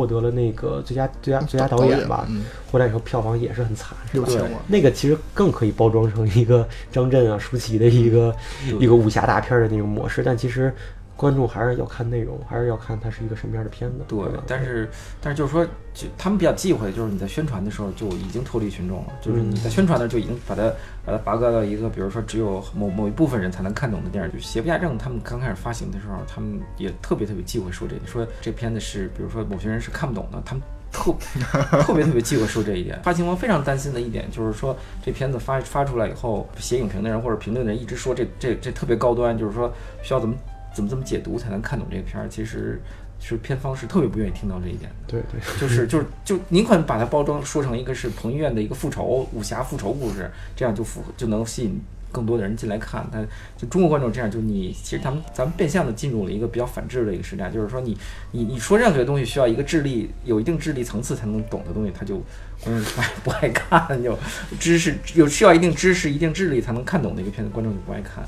[0.00, 4.26] 获得了那个最佳最佳最佳导演吧，嗯，回来以后票房也是很惨，是吧？
[4.66, 8.34] 那个其实更可以包装成一个张震啊、舒淇的一个
[8.80, 10.74] 一个武侠大片的那种模式，但其实
[11.20, 13.98] 观众还是要看内容，还是要看它是一个什么样的片子。
[14.08, 14.88] 对吧，但是
[15.20, 20.72] 但是就是说，就他们比较忌讳，就是你在宣传的时候就已经脱离群众了，就是你在宣传的时候就已经把它
[21.04, 24.32] 把它拔高到一个，比如说只有某某一部分人才能看懂的电影。
[24.32, 30.62] 就邪不压正，他们刚开始发行的时候，他们也特别特别忌讳说这，说这片子是，比如说某些人是看不懂的，他们。
[30.92, 31.14] 特
[31.86, 40.34] 特别特别忌讳说这一点，发行方非常担心的一点就是说，这片子发发出来以后，写影评的人或者评论的人一直说这这这特别高端，就是说需要怎么
[40.74, 42.28] 怎么怎么解读才能看懂这个片儿。
[42.28, 42.80] 其实
[43.18, 44.96] 是片方是特别不愿意听到这一点的。
[45.06, 51.78] 对对，就是就是就宁可把它包装说成一个是彭于晏的一个复仇武侠复仇故事，这样就符合就能吸引
[52.10, 53.06] 更多的人进来看。
[53.12, 53.26] 但
[53.58, 57.94] 就中国观众这样，就你其实他们咱们变相的进入了一个比较反智的一个时代，就是说你
[58.32, 62.22] 你你说任何东西需要一个智力有一定智力层次才能懂的东西，他就
[62.64, 64.18] 观众 不爱不爱看，就
[64.58, 68.24] 知识有需要一定知识一定智力才能看懂的一个片子，观众就不爱看。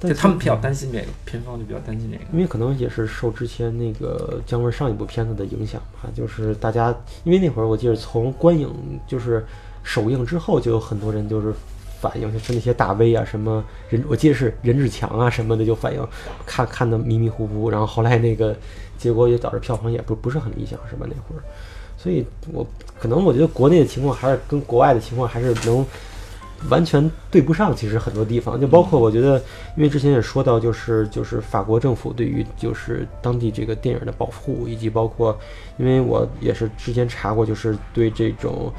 [0.00, 2.24] 对，就他们比较担心这个，片方就比较担心这个。
[2.32, 8.68] 因为可能也是受之前那个姜文上一部片子的影响吧，就是大家因为那会儿我记得从观影
[9.06, 9.44] 就是
[9.82, 11.52] 首映之后，就有很多人就是
[12.00, 16.06] 反映，就是那些大 V 啊，什么任我记得是任志强啊什么的，就反映
[16.44, 18.54] 看看的迷迷糊糊，然后后来那个
[18.98, 21.06] 结果也导致票房也不不是很理想，是吧？
[21.08, 21.42] 那会儿，
[21.96, 22.66] 所以我
[23.00, 25.84] 可能我觉得国内的情况还是跟国外的情况还是能。
[26.68, 29.38] 完全对不上，其实很多地方，就包括我觉得，
[29.76, 35.36] 因为之前也说到，就是就是法国政府对于就是当地这个电影的保护，以及包括，
[35.78, 38.72] 因为我也是之前查过，就是对这种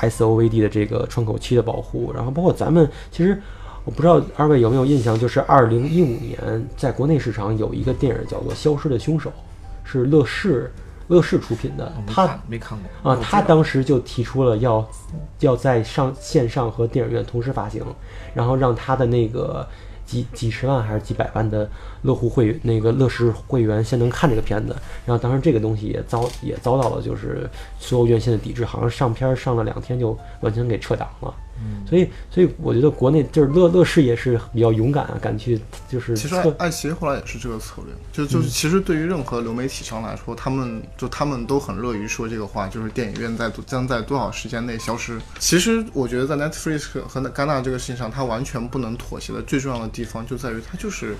[0.00, 3.40] SOVD 的这个窗口期的保护，然后包括咱们其实
[3.84, 9.30] 我不知道二位有没有印象，就是二零一五年在国内市场有一个电影叫做《消失的凶手》，
[9.84, 10.72] 是乐视
[11.08, 13.12] 乐视出品的他，没看过。
[13.12, 14.84] 啊，他当当时就提出了要
[15.38, 17.82] 要在上线上和电影院同时发行，
[18.34, 19.64] 然后让他的那个
[20.04, 21.70] 几几十万还是几百万的
[22.02, 24.74] 乐户会那个乐视会员先能看这个片子，
[25.06, 31.32] 然后当时这个东西也遭也遭到了就是所有院线的抵制，好像上片儿上了两天就完全给撤档了。
[31.58, 45.18] 嗯所以所以我觉得国内就是乐乐视也是比较勇敢啊，敢去就是其实爱测爱奇艺后来也是这个策略，就就是其实对于任何流媒体商来说，他们就他们都很乐于说这个话，就是电影院在将在多少时间内消失。
[45.38, 51.14] 其实我觉得在 Netflix 和戛纳这个事情上，它完全不能妥协的最重要的地方就在于它就是。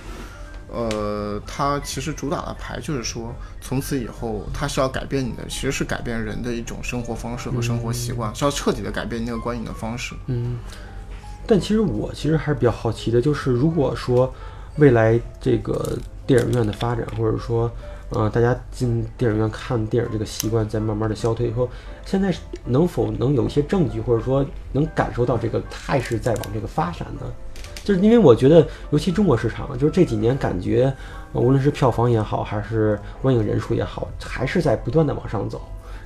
[0.67, 10.15] 呃，它其实主打的牌就是说，从此以后，它是要改变你的，其实是改变人的一种生活方式和生活习惯，是要彻底的改变那个观影的方式。
[10.25, 10.57] 嗯，
[11.45, 14.33] 但其实我其实还是比较好奇的，就是如果说
[14.77, 17.71] 未来这个电影院的发展，或者说，
[18.09, 21.69] 呃，大家进电影院看电影这个习惯在慢慢的消退以后，
[22.05, 22.33] 现在
[22.65, 27.21] 能否能有一些证据，或者说能感受到这个态势在往这个发展呢？
[27.85, 30.91] 就是因为我觉得，尤其中国市场，就是这几年感觉，
[31.33, 35.61] 无论是票房也好，还是观影人数也好，还是在不断的往上走。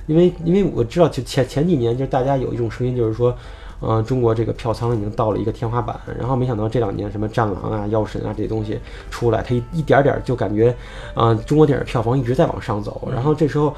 [0.06, 3.34] 因为因为我知道，就前前几年，就大家有一种声音，就是说，
[3.80, 8.78] 呃，中国这个票仓已经到了一个天花板，然后没想到这两年什么《战狼》啊、《药神》啊这些东西
[9.10, 10.76] 出来，它一一点点儿就感觉，
[11.14, 13.74] 呃，中国电影票房一直在往上走，然后这时候。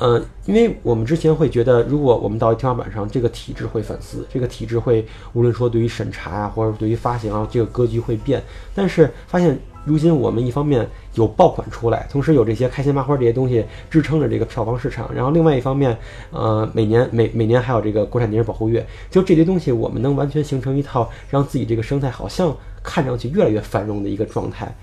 [0.00, 8.42] 呃，因为我们之前会觉得，如果我们到天花板上，这个体制会反思，这个体制会无论说对于审查啊，或者对于发行啊，这个格局会变。
[8.74, 15.94] 但是发现如今我们一方面有爆款出来，同时有这些开心麻花这些东西支撑着这个票房市场，然后另外一方面，
[16.30, 24.74] 呃，每年每每年还有这个国产电影保护月，就这些东西，我们能完全形成一套让自己这个生态好像看上去越来越繁荣的一个状态。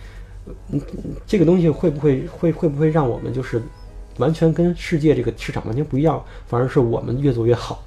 [0.72, 0.80] 嗯，
[1.26, 3.62] 这个东西会不会会会不会让我们就是
[4.18, 7.84] 完全跟世界这个市场完全不一样，反而是我们越做越好？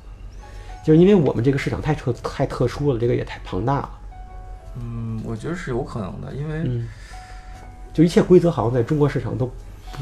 [0.84, 3.90] 就是因为我们这个市场太特太特殊了，这个也太庞大了。
[4.80, 6.88] 嗯，我觉得是有可能的，因为嗯，
[7.92, 9.50] 就一切规则好像在中国市场都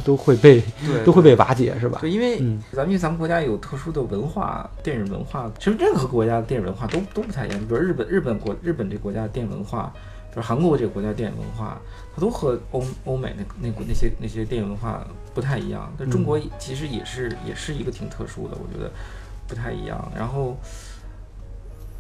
[0.05, 0.63] 都会被
[1.05, 1.99] 都会被瓦解，是吧？
[2.01, 7.59] 对，因为嗯咱们因为咱们国家有特殊的文化，电影文化，其实任何国家的电影文化都都不太一样。
[7.61, 9.93] 比如日本，日本国日本这个国家的电影文化，
[10.31, 15.93] 比如韩国这个国家的电影文化，它都和欧欧美那那那些那些电影文化不太一样。
[15.99, 18.91] 但中国其实也是也是一个挺特殊的，我觉得
[19.47, 20.11] 不太一样。
[20.17, 20.57] 然后，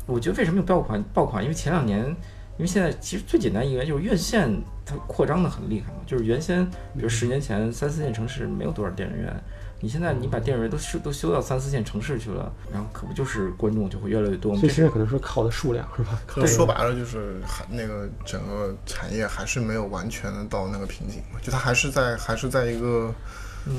[0.07, 1.43] 我觉得为什么有爆款爆款？
[1.43, 4.51] 因为前两年，因为现在其实最简单一个原因就是院线
[4.85, 9.33] 它扩张的很厉害嘛，就是原先比如十年前三四线城市没有多少电影院。
[9.81, 14.59] 你现在你把电影院都修都修到三四线城市去了，然后可不就是观众就会越来越多吗？
[14.61, 16.21] 这是所以现在可能是靠的数量，是吧？
[16.27, 23.14] 可能说白了就是还那个整个产业还是没有完全的到那个瓶颈嘛，就它还是在还是在一个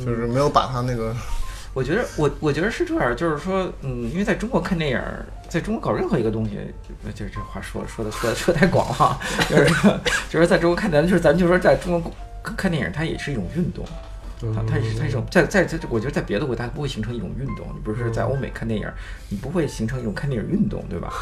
[0.05, 1.13] 就是没有把它那个
[1.73, 6.55] 我觉得我我觉得是这样，就是说，嗯，因为在中国看电影儿，在中国搞任何一个东西，
[6.87, 13.85] 就这这话说说的说的说得太广了 哈，就是就是在中国看电影，就是咱就说在中国看看电影，它也是一种运动。
[14.53, 17.67] 它它也是它是一种在在在，我觉得在别的国家它不会形成一种运动。
[17.75, 18.87] 你比如说在欧美看电影，
[19.29, 21.13] 你不会形成一种看电影运动，对吧？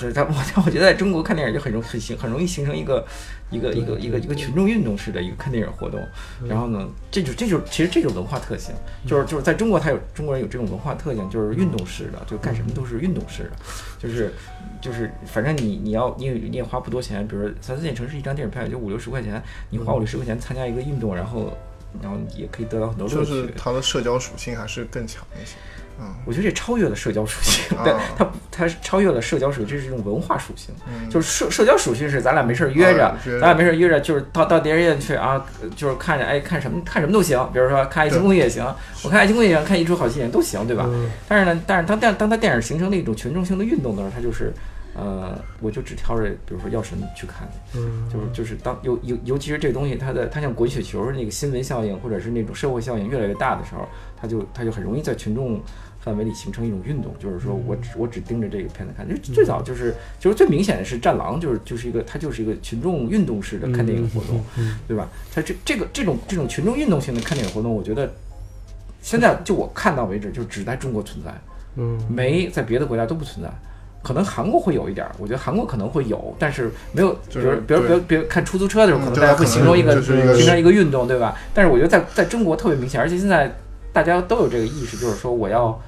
[0.00, 3.04] 就是在 我我觉得在中国看电影就很容很形很容易形成一个
[3.50, 6.00] 一个一个一个一个群众运动式的一个看电影活动。
[6.46, 8.74] 然后呢，这就这就其实这种文化特性，
[9.06, 13.50] 就是就是在中国它有中国人有这种文化特性，就是运动式的，就干什么都是运动式的，
[13.98, 14.32] 就是
[14.80, 21.52] 就是反正你你要你你也花不多钱，比如说三四线城市一张电影票也就五六十块钱，你花五六十块钱参加一个运动，然后。
[22.00, 23.30] 然后也可以得到很多乐就趣。
[23.32, 25.56] 是它的社交属性还是更强一些。
[26.00, 30.74] 嗯，我觉得这超越了社交属性，啊对，它它是超越了社交属性，这是一种文化属性。
[30.88, 35.44] 嗯就是社社交属性是咱俩没事儿约着，啊咱俩没事儿约着，就是到到电影院去啊，
[35.76, 38.64] 就是看着哎看什么看什么都行，比如说看爱情公寓也行，
[39.04, 40.86] 我看爱情公寓也行，看一出好戏也都行，对吧？
[40.88, 44.50] 嗯但是呢，但是当电当它电影形成了一种群众性的运动的时候，它就是，
[44.94, 53.88] 呃，我就只挑着比如说药神去看，嗯，就是就是当尤尤尤其是这东西，它的它像滚雪球那个新闻效应或者是那种社会效应越来越大的时候，
[54.20, 55.60] 它就它就很容易在群众
[56.00, 59.08] 范围里形成一种运动，就是说我只我只盯着这个片子看。
[59.08, 65.08] 就最早就是就是最明显的是《战狼》，就是就是一个它就是一个群众运动式的看电影活动，嗯对吧？
[65.32, 68.12] 它这这个这种这种群众运动性的看电影活动，我觉得
[69.00, 71.32] 现在就我看到为止，就只在中国存在。
[71.76, 73.50] 嗯没在别的国家都不存在。
[74.02, 81.36] 可能韩国会有一点儿，我觉得韩国可能会有，但是没有，比就是如比如比如比如看出租车的时候，可能大家会形容一个形成一个运动，对吧？
[81.54, 83.54] 但是我觉得在在中国特别明显，而且现在
[83.92, 85.80] 大家都有这个意识，就是说我要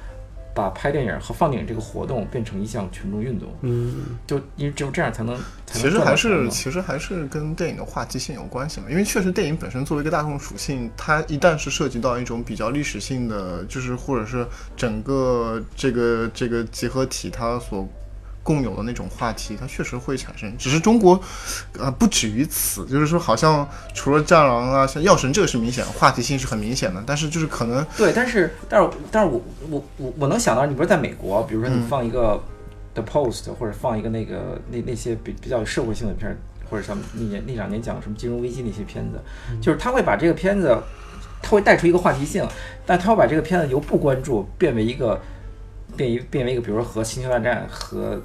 [0.54, 4.16] 把拍电影和放电影这个活动变成一项群众运动，嗯。
[4.26, 14.46] 就因为只有这样才能其实还是其实还是跟电影的话题性有关系嘛，因为确实电影本身作为一个大众属性，它一旦是涉及到一种比较历史性的，就是或者是
[14.76, 17.88] 整个这个这个集合体它所
[18.44, 20.56] 共有的那种话题，它确实会产生。
[20.56, 21.20] 只是中国，
[21.78, 32.38] 呃，不止于此，就是说好像除了《战狼》啊，像《药神》这个是明显话题性是很明显的，但是就是可能对，但是但是但是我我我我能想到，你不是在美国，比如说你嗯放一个
[32.92, 36.36] The Post，、或者放一个那个那那些比比较有社会性的片儿，
[36.70, 39.18] 或者像那年那两年讲什么金融危机那些片子，
[39.60, 40.78] 就是他会把这个片子，
[41.42, 42.46] 他会带出一个话题性，
[42.84, 45.20] 但他会把这个片子由不关注变为一个
[45.96, 48.20] 变一变为一个，比如说和星球大战和。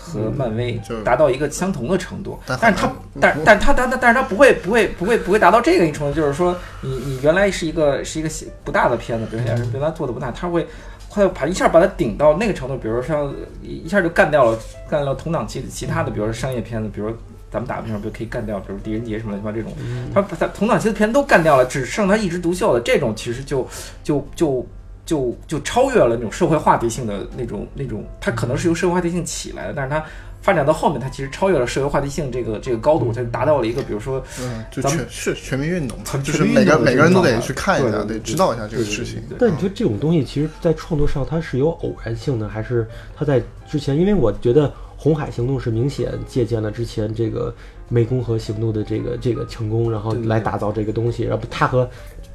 [0.00, 8.30] 和漫威达到一个相同的程度，但但是它，但但它但但但是它不会不会不会不会达到这个一程度，就是说你你原来是一个是一个
[8.64, 10.66] 不大的片子，比如说原来做的不大，它会
[11.10, 14.56] 他会把一下把它顶到那个程度，比如说像一一下就干掉了
[14.88, 17.18] 干掉了同档期的其他的，比如说商业片子，比如说
[17.50, 19.72] 咱们打个比方，比如可以干掉，比如狄仁杰什么乱七八糟这种，
[20.14, 23.66] 他把他同档期的片子都干掉了，只剩他一枝独秀的这种，其实就
[24.04, 24.64] 就就。
[25.08, 30.04] 就就超越了那种社会话题性的那种那种，它可能是由社会话题性起来的，但是它
[30.42, 39.22] 发展到后面，它其实超越了社会话题性这个这个高度，它达到了一个比如说嗯，就全是全民运动嘛，就是每个每个人都得去看一下，得知道一下这个事情。
[39.38, 43.98] 但你觉得这种东西，其实在创作上它是有偶然性的，还是它在之前？
[43.98, 47.54] 因为我觉得红海行动是明显借鉴了之前这个
[47.90, 51.88] 湄公河行动的这个这个成功，然后来打造这个东西，然后它和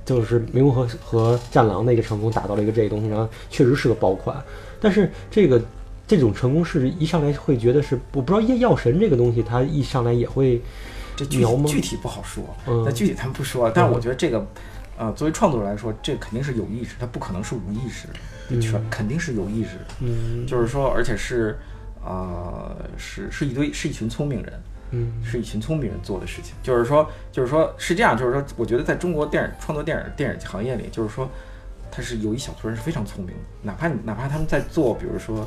[0.05, 4.41] 就是湄公河和战狼的一个成功打造了一个这个东西，然后确实是个爆款。
[4.81, 5.61] 但是这个
[6.05, 10.61] 这种成功是一上来会觉得是，我不知道药药神这个东西，它一上来也会
[11.15, 13.71] 这具体具体不好说，嗯那具体咱们不说。
[13.71, 14.45] 但是我觉得这个，
[14.97, 18.07] 呃，作为创作者来说，这肯定是有意识，它不可能是无意识，
[18.59, 19.85] 全肯定是有意识的。
[20.01, 21.57] 嗯就是说，而且是，
[22.05, 24.53] 呃，是是一堆是一群聪明人，
[24.93, 26.53] 嗯是一群聪明人做的事情。
[26.63, 31.29] 就是说，就是说是这样，就是说，我觉得在中国电影创作电影电影行业里，就是说，
[31.91, 35.45] 他是有一小撮人是非常聪明的，哪怕哪怕他们在做，比如说。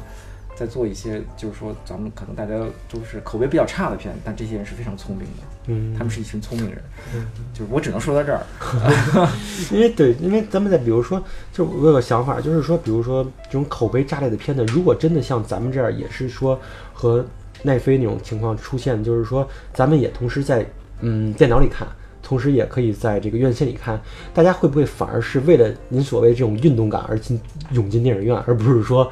[0.59, 2.55] 在做一些，就是说，咱们可能大家
[2.89, 6.83] 都是口碑比较差的片，但这些人是非常聪明的，嗯他们是一群聪明人，
[7.53, 8.41] 就是我只能说到这儿。
[9.71, 11.23] 因为对，因为咱们再比如说，
[11.53, 16.59] 就是我有个想法，就是说，比如说这种口碑炸裂的片子，如果真的像咱们这样，也是说
[16.95, 17.23] 和
[17.63, 20.67] 奈飞那种情况出现，就是说咱们也同时在
[21.01, 21.87] 嗯电脑里看，
[22.23, 24.01] 同时也可以在这个院线里看，
[24.35, 27.41] 大家会不会反而是为了您所谓这种运动感而进
[27.73, 29.11] 涌进电影院，而不是说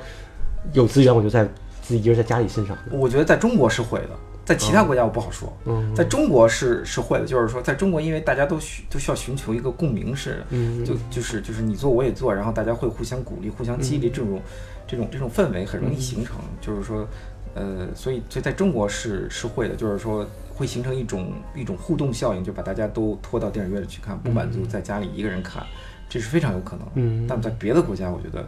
[0.73, 1.45] 有资源我就在
[1.83, 2.77] 自己一个人在家里欣赏？
[2.91, 4.11] 我觉得在中国是会的，
[4.45, 5.53] 在其他国家我不好说。
[5.67, 14.43] 嗯在中国是是会的，就是说，在中国，因为大家都需都需要寻求一个共鸣式的，嗯就就是就是你做我也做，然后大家会互相鼓励、互相激嗯励，这种
[14.87, 16.37] 这种这种氛围很容易形成。
[16.61, 17.07] 就是说，
[17.55, 25.65] 呃，所以所以在中国是是会的，就是说会形成一种一种互动效应，就把大家都拖到电影院里去看，不满足在家里一个人看，
[26.09, 26.87] 这是非常有可能。
[26.95, 28.47] 嗯但在别的国家，我觉得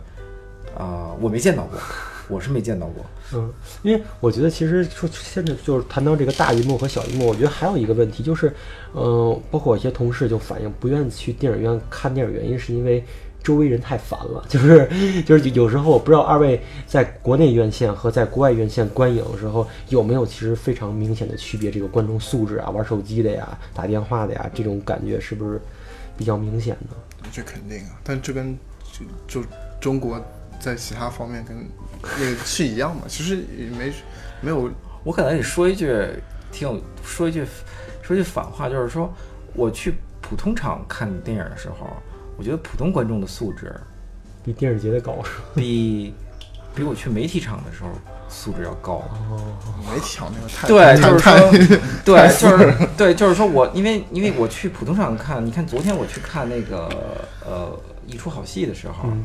[0.77, 1.79] 啊、我没见到过，
[2.29, 3.05] 我是没见到过。
[3.33, 3.51] 嗯，
[3.83, 8.53] 因为我觉得其实说现在就是谈到这个大荧幕和小荧幕，我觉得还有一个问题就是，
[8.95, 13.03] 嗯、包括我一些同事就反映不愿意去电影院看电影，原因是因为
[13.47, 25.61] 周围人太烦了， 就是就是有时候我不知道二位在国内院线和在国外院线观影的时候有没有其实非常明显的区别，这个观众素质啊，玩手机的呀，打电话的呀，这种感觉是不是
[26.19, 26.97] 比较明显呢？
[27.31, 28.59] 这肯定啊，但这跟
[28.93, 29.49] 就就
[29.81, 30.21] 中国
[30.59, 31.57] 在其他方面跟
[32.19, 33.93] 那个是一样嘛，其实也没
[34.41, 34.69] 没有
[35.05, 35.97] 我可能得说一句
[36.51, 37.45] 挺有说一句
[38.03, 39.09] 说一句反话，就是说
[39.55, 41.87] 我去普通场看电影的时候，
[42.37, 43.74] 我觉得普通观众的素质
[44.45, 45.45] 比电视节的高是吧？
[45.55, 46.14] 比
[46.74, 47.89] 比我去媒体场的时候
[48.28, 49.03] 素质要高。
[49.93, 51.32] 媒体场那个太对，就是说，
[52.05, 56.89] 对，就是对，就是说我因为因为我去普通场看，你看昨天我去看那个
[57.45, 59.24] 呃一出好戏的时候，嗯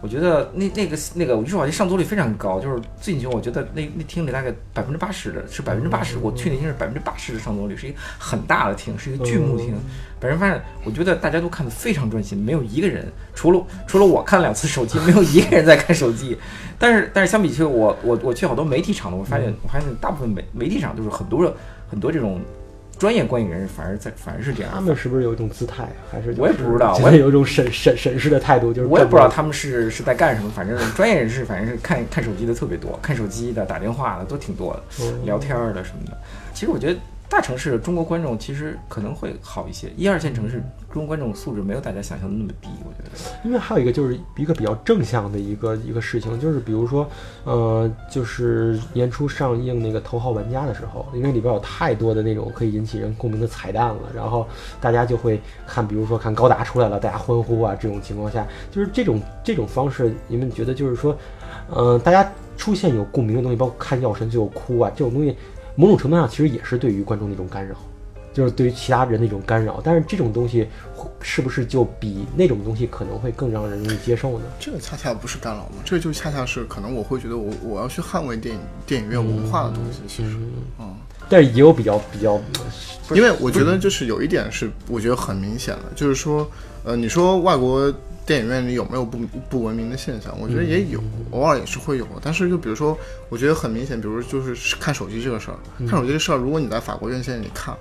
[0.00, 9.74] 我觉得那那个那个一出好戏上座率非常高，就是进去我觉得那那厅里大概百分之八十的是百分之八十，我去那厅是百分之八十的上座率，是一个很大的厅，是一个巨幕厅。
[10.20, 16.36] 本人发现，我觉得大家都看得非常专心，没有一个人除了除了我看两次手机，没有一个人在看手机。
[16.78, 21.52] 但是但是相比起我我我去好多媒体场的，我发现我发现大部分媒媒体场都是很多
[21.90, 22.40] 很多这种
[22.98, 24.72] 专业观影人士，反而在反而是这样。
[24.74, 28.72] 他们是不是有一种姿态，还是就是我也不知道觉我也有一种审审审视的态度？
[28.72, 36.16] 就是我也不知道他们是是在干什么，反正专业人士反正是看看手机的特别多，看手机的、打电话的都挺多的，嗯聊天儿的什么的。
[36.52, 36.98] 其实我觉得
[37.30, 43.46] 大城市中国观众其实可能会好一些，一二线城市中国观众素质没有大家想象的那么低，我觉得。
[43.46, 47.06] 因为还有一个就是一个比较正向的一个一个事情，就是比如说，
[47.44, 54.46] 呃，就是年初上映那个《头号玩家》的时候，因为里边有太多的那种可以引起人共鸣的彩蛋了，然后
[54.80, 61.14] 大家就会看，比如说看高达出来了，大家欢呼啊，这种情况下，就是这种这种方式，你们觉得就是说，
[61.68, 62.26] 呃，大家
[62.56, 65.36] 出现有共鸣的东西，包括看《药神》就哭啊，这种东西，
[65.78, 67.76] 某种程度上其实也是对于观众的一种干扰。
[68.30, 70.64] 就是对于其他人的一种干扰，但是这种东西
[70.94, 74.44] 会是不是就比那种东西可能会更让人容易接受呢？
[74.60, 80.36] 这个恰恰不是干扰嘛，这个就恰恰是可能我会觉得我我要去捍卫电影电影院文化的东西，其实，
[80.78, 80.94] 嗯，
[81.28, 82.40] 但也有比较比较，
[83.14, 86.48] 因为我觉得就是有一点是我觉得很明显的，就是说，
[86.84, 87.92] 呃，你说外国
[88.24, 89.18] 电影院里有没有不
[89.48, 90.34] 不文明的现象？
[90.40, 92.06] 我觉得也有，偶尔也是会有。
[92.22, 92.96] 但是就比如说，
[93.28, 97.74] 我觉得很明显，比如就是看手机这个事儿，看手机这事儿，如果你在法国院线里看。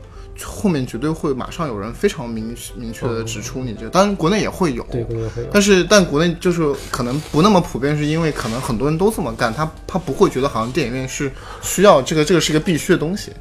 [0.45, 5.49] 后面绝对会马上有人非常明明确的指出你这，当然国内也会有，对，国内会有。
[5.51, 11.31] 但是但国内就是可能不那么普遍，是因为可能很多人都这么干，他他不会觉得好像电影院是
[11.61, 13.31] 需要这个这个是一个必须的东西，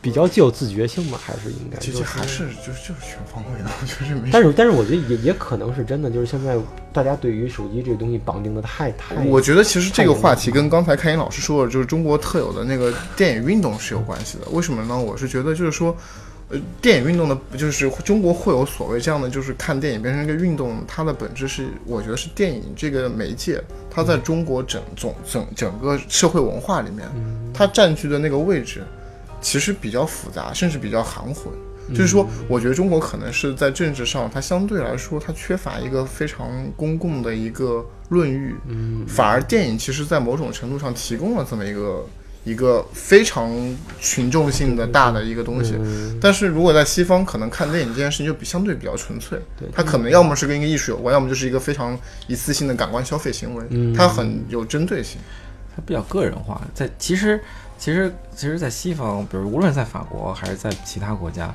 [0.00, 1.78] 比较具有自觉性吧，还是应该。
[1.78, 4.28] 其实还是就是就是全方位的， 就是没。
[4.32, 6.56] 但是但是我觉得也也可能是真的，就是现在
[6.92, 9.14] 大家对于手机这个东西绑定的太太。
[9.26, 14.48] 我觉得其实这个话题跟刚才开音老师说的，就是中国特有的那个电影运动是有关系的。
[14.50, 14.98] 为什么呢？
[14.98, 15.96] 我是觉得就是说。
[16.50, 27.08] 呃，电影运动的，就是中国会有所谓这样的，就是看电影变成一个运动，它的本质是，我觉得是电影这个媒介，它在中国整总整整个社会文化里面，
[27.54, 28.82] 它占据的那个位置，
[29.40, 31.52] 其实比较复杂，甚至比较含混。
[31.90, 38.54] 就是说，我觉得中国可能是在政治上，它相对来说，它缺乏一个非常公共的一个论域，
[39.06, 42.02] 反而电影其实在某种程度上提供了这么一个
[42.44, 43.50] 一个非常
[44.00, 45.74] 群众性的大的一个东西。
[45.78, 55.18] 嗯但是如果在西方，可能看电影这件事情就比相对比较纯粹对，它可能要么是跟一个艺术有关，要么就是一个非常一次性的感官消费行为，嗯它很有针对性。
[55.74, 56.60] 它比较个人化。
[56.72, 57.40] 在其实
[57.76, 61.52] 其实其实，在西方，比如无论在法国还是在其他国家，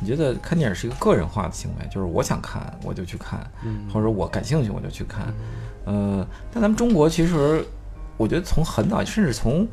[0.00, 3.38] 你觉得看电影是一个个人化的行为，就是我想看我就去看，
[3.92, 5.32] 或者我感兴趣我就去看。
[5.84, 7.62] 呃，但咱们中国其实，
[8.16, 9.68] 我觉得从很早，甚至从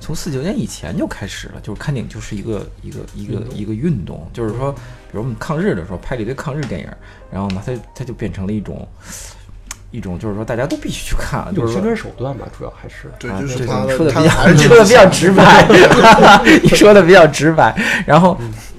[0.00, 4.78] 从四九年以前就开始了，就是看电影就是一个一个一个一个运动，就是说，比
[5.12, 6.88] 如我们抗日的时候拍了一堆抗日电影，
[7.30, 8.88] 然后呢，它它就变成了一种
[9.90, 15.68] 一种，就是说大家都必须去看，就是宣传手段吧，主要还是对，啊就是说的比较说的比较直白，
[16.62, 17.76] 你说的比较直白。
[18.06, 18.36] 然后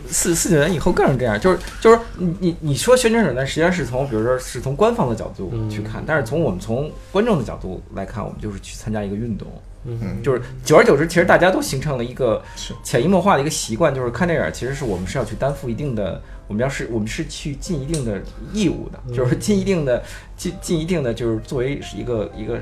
[0.09, 9.47] 四四九年以后更是这样，就是就是你你你说宣传手段，实际上是从比如说是从官方的角度去看，但是从我们从观众的角度来看，我们就是去参加一个运动。
[9.85, 12.41] 嗯就是久而久之，其实大家都形成了一个
[12.83, 18.21] 潜移默化的一个习惯，就是看电影，其实是我们是要去担负一定的，我们要是我们是去尽一定的
[18.53, 20.03] 义务的，就是尽一定的
[20.37, 22.59] 尽尽一定的，就是作为是一个一个。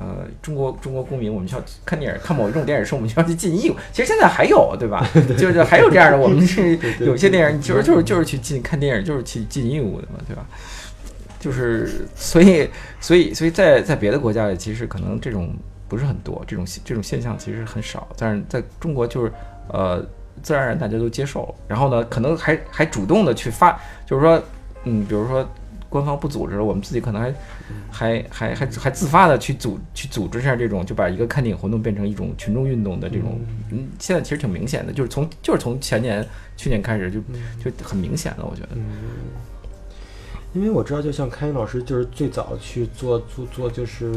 [0.00, 3.74] 呃，中国中国公民，我们需要看电影，看某一种电影是我们需要去尽义务。
[3.92, 5.04] 其实现在还有，对吧？
[5.36, 10.46] 就是还有这样的，我们是有些电影就是就是就是去尽看电影，就是去尽义务的嘛，对吧？
[11.40, 12.70] 就是所以
[13.00, 15.52] 所以所以在在别的国家里，其实可能这种
[15.88, 18.06] 不是很多，这种这种现象其实很少。
[18.16, 19.32] 但是在中国，就是
[19.68, 20.04] 呃，
[20.42, 24.42] 自然而然大家都接受了，然后呢，可能还还主动的去发，就是说，
[24.84, 25.48] 嗯，比如说
[25.88, 27.34] 官方不组织了，我们自己可能还
[27.90, 36.26] 还还还还自发的去组去组织一下这种，就把一个看电影活动变成一种群众运动的这种，嗯，现在其实挺明显的，就是从就是从前年
[36.56, 37.20] 去年开始就
[37.70, 38.68] 就很明显了，我觉得。
[40.54, 44.10] 因为我知道，就像开云老师，就是最早去做做做，就是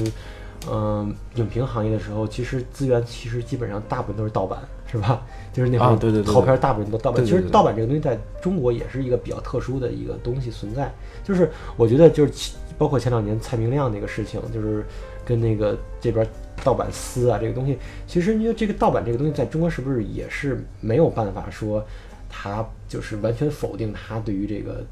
[0.69, 5.25] 嗯、影评行业的时候，其实资源其实基本上大部分都是盗版，是吧？
[5.51, 7.25] 就是那会儿啊对对对对好片大部分都盗版。
[7.25, 10.91] 其实盗版这个东西在中国也是一个比较特殊的一个东西存在。
[11.23, 14.85] 就是我觉得就是其包括前两年蔡明亮那个事情，就是
[15.25, 16.25] 跟那个这边
[16.63, 21.83] 盗版撕啊这个东西，其实因为这个盗版这个东西在中国是不是也是没有办法说
[22.29, 24.83] 它就是完全否定它对于这个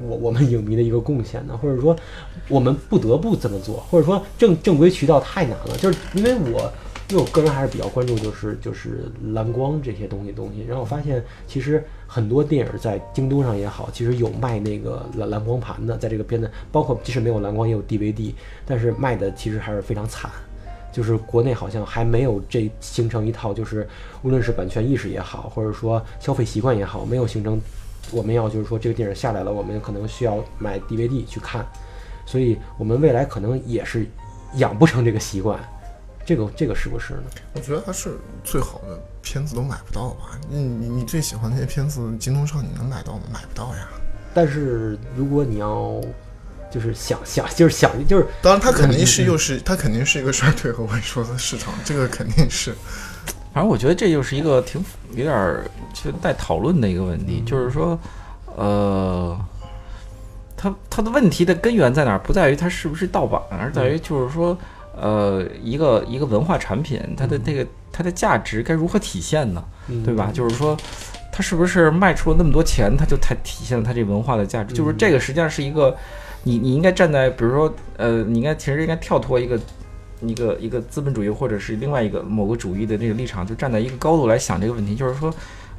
[0.00, 1.56] 我我们影迷的一个贡献呢？
[1.56, 1.96] 或者说
[2.48, 6.72] 我们不得不这么做，或者说正正规渠道太难了，就是因为我。
[7.10, 10.64] 因为我个人还是比较关注，就是就是蓝光这些东西东西。
[10.66, 18.32] 然后我发现，其实很多电影在京东上也好，其实有卖那个蓝蓝光盘的，在这个片子，包括即使没有蓝光，也有 DVD，
[18.64, 20.30] 但是卖的其实还是非常惨。
[20.90, 23.86] 就是国内好像还没有这形成一套，就是
[24.22, 27.60] 无论是版权意识也好，或者说消费习惯也好，没有形成。
[28.10, 31.66] 我们要就是说这个电影下来了，我们可能需要买 DVD 去看，
[32.26, 34.06] 所以我们未来可能也是
[34.54, 35.58] 养不成这个习惯。
[36.26, 37.24] 这个这个是不是呢？
[37.52, 40.38] 我觉得它是最好的片子都买不到吧？
[40.48, 43.24] 你你你最喜欢那些片子，京东上你能买到吗？
[43.30, 43.86] 买不到呀。
[44.32, 46.00] 但是如果你要
[46.72, 52.74] 就是想想就是想就是当然，它肯定是又是它肯定是一个衰退和萎缩的市场，这个肯定是。
[53.54, 57.96] 反正我觉得这就是一个挺有点儿就带讨论的一个问题，就是说，
[58.56, 59.38] 呃，
[60.56, 62.18] 它它的问题的根源在哪儿？
[62.18, 64.58] 不在于它是不是盗版，而在于就是说，
[65.00, 69.62] 呃，一个一个文化产品，它的这个它的价值该如何体现呢？
[70.04, 70.30] 对吧？
[70.34, 70.76] 就是说，
[71.30, 74.74] 它是不是卖出了那么多钱，它就才体现了它这文化的价值？
[74.74, 75.96] 就是这个实际上是一个，
[76.42, 79.56] 你你应该站在，比如说，呃，你应该其实应该跳脱一个
[80.20, 85.32] 一个一个资本主义或者是另外一个某个主义的这个立场，就站在一个高度来想这个问题，就是说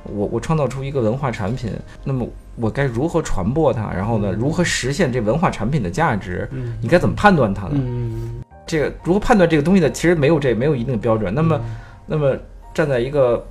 [0.04, 1.72] 我我创造出一个文化产品，
[2.04, 3.92] 那么我该如何传播它？
[3.92, 6.50] 然后呢，如何实现这文化产品的价值？
[6.82, 7.74] 你该怎么判断它呢？
[7.76, 9.92] 嗯这个如何判断这个东西呢？
[9.92, 11.32] 其实没有这没有一定的标准。
[11.34, 11.62] 那么，
[12.08, 12.36] 那么
[12.74, 13.46] 站在一个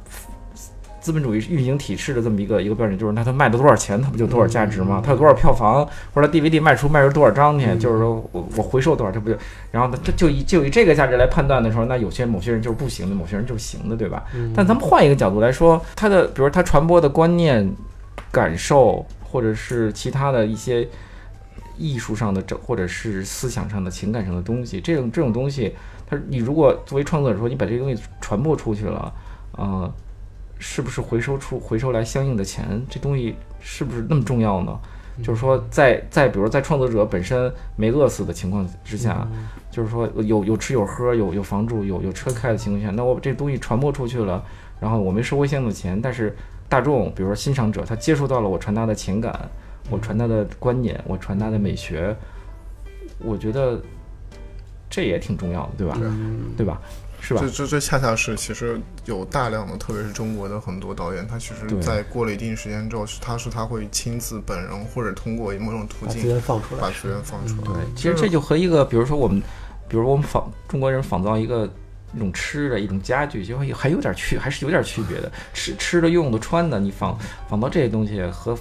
[1.04, 5.02] 资本主义运行体制的这么一个一个标准，就是那它卖了多少钱，它不就多少价值吗？
[5.04, 9.36] 它有多少票房，或者它 DVD 卖出卖出多少张去，就是说我我回收多少，这不就？
[9.70, 14.24] 然后呢，它就以就以这个价值来判断的时候，那有些某些人就是不行的，某些人就是行的，对吧？
[14.56, 17.70] 但咱们换一个角度来说，它的比如它传播的观念、
[18.32, 20.88] 感受，或者是其他的一些
[21.76, 25.74] 艺术上的这，或者是思想上的、情感上的东西，这种这种东西，
[26.08, 29.12] 它你如果作为创作者说，你把这个东西传播出去了，
[29.52, 29.92] 呃，
[30.58, 32.82] 是不是回收出回收来相应的钱？
[32.88, 34.78] 这东西是不是那么重要呢？
[35.22, 39.24] 就是说在，在比如在创作者本身没饿死的情况之下，
[39.70, 44.44] 就是说有有吃有喝有有房住有有车开的情况下，那我把这东西传播出去了，
[44.80, 46.36] 然后我没收回相应的钱，但是
[46.68, 49.48] 大众，比如说欣赏者，他接触到了我传达的情感，
[49.88, 52.16] 我传达的观念，我传达的美学，
[53.20, 53.80] 我觉得
[54.90, 55.96] 这也挺重要的，对吧？
[56.56, 56.80] 对吧？
[57.24, 57.48] 是吧这？
[57.48, 66.90] 这这恰恰是其实有大量的，特别是中国的很多导演，他其实在过了一定时间之后，他是他会亲自本人或者通过某种途把资径源放出来把。
[66.90, 67.80] 资源放出来。
[67.80, 69.42] 对，其实这就和一个，比如说我们，
[69.88, 71.66] 比如我们仿中国人仿造一个
[72.14, 75.32] 一种吃的一种家具，就会还有点区，还是有点区别的。
[75.54, 77.18] 吃吃的、用的、穿的，你仿
[77.48, 78.56] 仿造这些东西和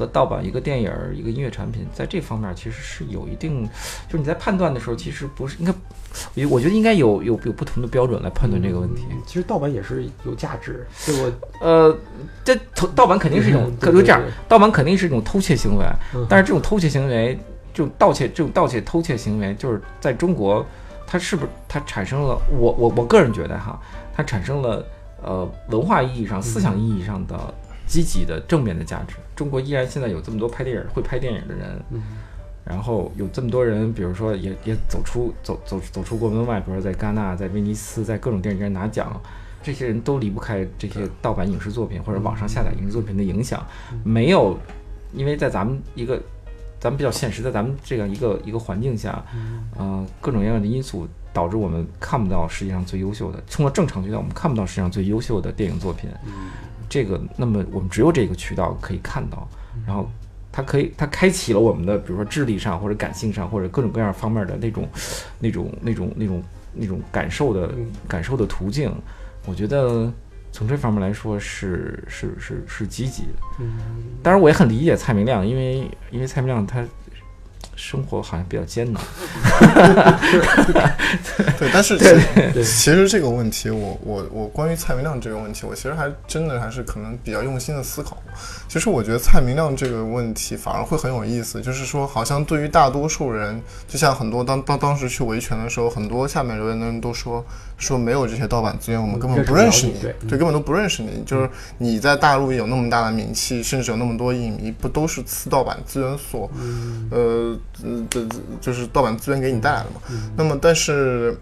[0.00, 3.68] 和盗版一个电影儿、一个音乐产品，在这方面其实是有一定，
[4.08, 5.72] 就是你在判断的时候，其实不是应该，
[6.34, 9.04] 我我觉得应该有有有不同的标准来判断这个问题。
[9.10, 11.96] 嗯其实盗版也是有价值，对我呃，
[12.42, 15.84] 这偷盗版肯定是一种嗯，可就这样盗版肯定是一种偷窃行为
[16.14, 17.38] 嗯，但是这种偷窃行为，
[17.74, 20.66] 这种盗窃、这种盗窃、偷窃行为，就是在中国，
[21.06, 22.40] 它是不是它产生了？
[22.50, 23.78] 我我我个人觉得哈，
[24.16, 24.84] 它产生了
[25.22, 27.38] 呃文化意义上、思想意义上的
[27.86, 29.14] 积极的正面的价值。
[29.40, 32.02] 中国依然现在有这么多拍电影、会拍电影的人，嗯。
[32.62, 39.18] 然后有这么多人，比如说也也走出走走走出国门外，比如说在戛纳、在威尼斯、在各种电影节拿奖，
[39.62, 43.66] 这些人都离不开这些盗版影视作品或者网上下载影视作品的影响。
[44.04, 44.58] 没有，
[45.14, 46.20] 因为在咱们一个
[46.78, 49.24] 咱们比较现实，在咱们这样一个一个环境下，
[49.78, 56.10] 呃，各种各样的因素导致我们看不到世界上最优秀的，通过正常渠道我们看不到世界上最优秀的电影作品。
[56.90, 59.48] 这个，那么我们只有这个渠道可以看到，
[59.86, 60.10] 然后
[60.52, 64.88] 它可以，它开启了我们的，比如说智力上或者感性上或者各种各样方面的那种、
[65.38, 66.42] 那种、那种、那种、
[66.74, 68.92] 那种感受的嗯感受的途径。
[69.46, 70.12] 我觉得
[70.52, 73.28] 从这方面来说是是是是积极的。
[73.60, 73.78] 嗯，
[74.22, 76.84] 当然，我也很理解蔡明亮，因为因为蔡明亮他
[77.76, 79.02] 生活好像比较艰难。
[81.58, 81.98] 对，但是
[82.62, 88.16] 其实这个问题，我我我关于蔡明亮这个问题，我其实还真的还是可能比较用心的思考。
[88.68, 97.44] 其实我觉得蔡明亮这个问题反而会很有意思，就是说，好像对于大多数人，就像很多当当当时去维权的时候，很多下面留言的人都说
[97.80, 101.22] 说没有这些盗版资源，我们根本不认识你，对对，根本都不认识你。
[101.24, 106.48] 就是你在大陆有那么大的名气，甚至有那么多影迷，不都是次盗版资源所，
[107.10, 108.26] 呃，呃的，
[108.60, 110.00] 就是盗版资源给你带来的嘛？
[110.36, 111.36] 那么，但是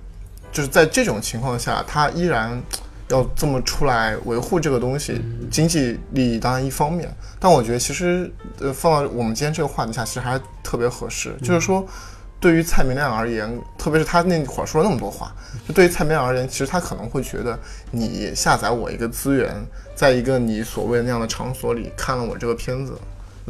[0.53, 2.63] 就是在这种情况下，他依然
[3.09, 5.21] 要这么出来维护这个东西，
[5.51, 11.85] 经济利益当然一方面，但我觉得其实呃放到我们今天这个话题下，其实还特别合适，就是说。
[12.41, 15.35] 对于蔡明亮而言，特别是他那会儿说了那么多话，
[15.67, 17.59] 就对于蔡明亮而言，其实他可能会觉得
[17.91, 19.55] 你下载我一个资源，
[19.95, 22.97] 在一个你所谓的那样的场所里看了我这个片子，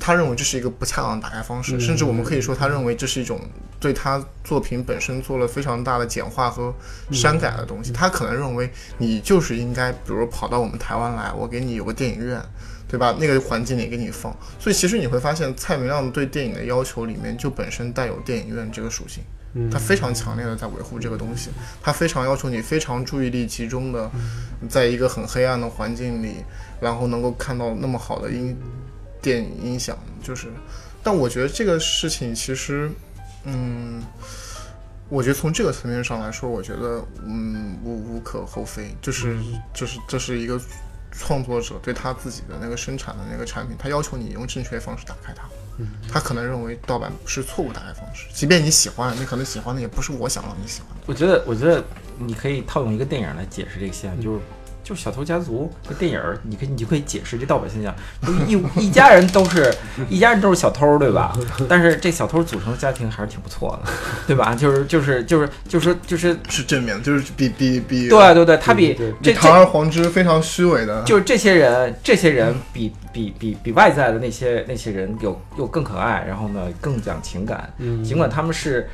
[0.01, 3.41] 他认为这是一个不恰当的打开方式，甚至我们可以说，他认为这是一种
[3.79, 6.73] 对他作品本身做了非常大的简化和
[7.13, 7.93] 删改的东西。
[7.93, 12.41] 他可能认为你就是应该，比如跑到我们台湾来，我给你有个电影院，
[12.89, 13.15] 对吧？
[13.21, 14.35] 那个环境里给你放。
[14.59, 19.23] 所以其实你会发现，蔡明亮对电影的要求里面就本身带有电影院这个属性。
[19.55, 21.49] 嗯他非常强烈的在维护这个东西，
[21.83, 24.11] 他非常要求你非常注意力集中的，
[24.69, 26.45] 在一个很黑暗的环境里，
[26.81, 28.55] 然后能够看到那么好的音
[29.23, 30.49] 电影音响，就是，
[31.03, 32.91] 但我觉得这个事情其实，
[33.45, 34.03] 嗯，
[35.09, 39.39] 我觉得从这个层面上来说，我觉得嗯无无可厚非，就是
[39.73, 40.61] 就是这是一个
[41.19, 45.45] 创作者对他自己的那个生产的那个产品，他要求你用正确的方式打开它。
[46.13, 51.05] 他可能认为盗版是错误打开方式，即便你喜欢，你可能喜欢的也不是我想让你喜欢的。
[51.07, 51.85] 我觉得，我觉得
[52.19, 54.41] 你可以套用一个电影来解释这个现象，就是
[54.89, 59.71] 就是《小偷家族》这电影儿，你可以你就可以解释这盗版现象，就一 一家人都是
[60.09, 61.37] 一家人都是小偷，对吧？
[61.69, 63.93] 但是这小偷组成的家庭还是挺不错的，
[64.27, 64.55] 对吧？
[64.55, 77.71] 就是就是就是就是就是，是正面的，就是比比比对对对，他比这堂而皇之非常虚伪的，就是这些人，这些人比比比比外在的那些那些人有又更可爱，然后呢更讲情感。
[77.77, 78.89] 嗯尽管他们是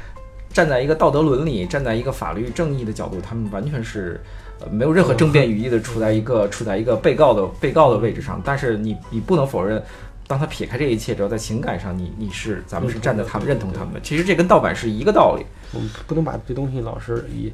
[0.53, 8.40] 站在一个道德伦理、站在一个法律正义的角度，他们完全是呃没有任何争辩语义的处在一个 处在一个被告的被告的位置上。
[8.44, 9.82] 但是你你不能否认，
[10.26, 14.00] 当他撇开这一切之后，在情感上你你是咱们是站在他们认同他们的。
[14.00, 15.44] 其实这跟盗版是一个道理。
[15.72, 17.52] 我们不能把这东西老是以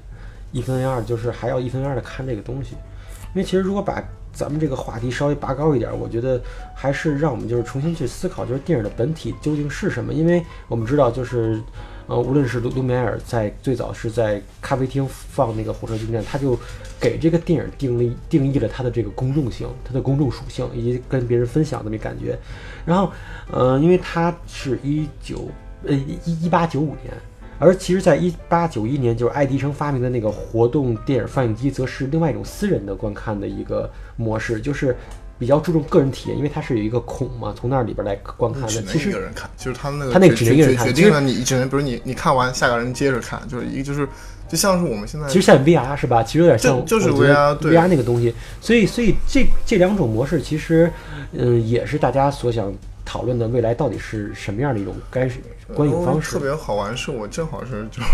[0.53, 2.73] 一分为二，就是还要一分为二的看这个东西。
[3.35, 4.03] 因为其实如果把
[4.33, 6.41] 咱们这个话题稍微拔高一点，我觉得
[6.75, 10.13] 还是让我们就是重新去思考，就是电影的本体究竟是什么。
[10.13, 11.61] 因为我们知道，就是
[12.11, 16.59] 呃，无论是卢卢米埃尔在最早是在咖啡厅放那个火车进站，他就
[17.01, 22.37] 给这个电影定义定义了它的这个公众性、它的公众属性，以及跟别人分享的那感觉。
[22.85, 23.13] 然后，
[23.53, 25.49] 呃，因为它是一九
[25.87, 27.15] 呃一一八九五年。
[27.61, 34.97] 而其实，在一八九一年，就是爱迪生发明的那个活动电影放映机，则是另外一种私人的观看的一个模式，就是
[35.41, 38.69] 比较注重个人体验，因为它是有一个孔嘛，从那里边来观看的。
[38.69, 44.07] 其实一个人看，就是他那个他那个只能一个人看决决定了你只能，比如你你看完，下个人接着看，就是一个就是
[44.47, 46.23] 就像是我们现在其实像 VR 是吧？
[46.23, 50.93] 其实有点像就就是我觉得 VR 对 VR 那个东西，所以所以这这两种模式其实，
[51.33, 52.71] 嗯，也是大家所想
[53.13, 55.41] 讨论的未来到底是什么样的一种该是
[55.75, 56.39] 观影方式特。
[56.39, 58.09] 别好玩，是我正好是就是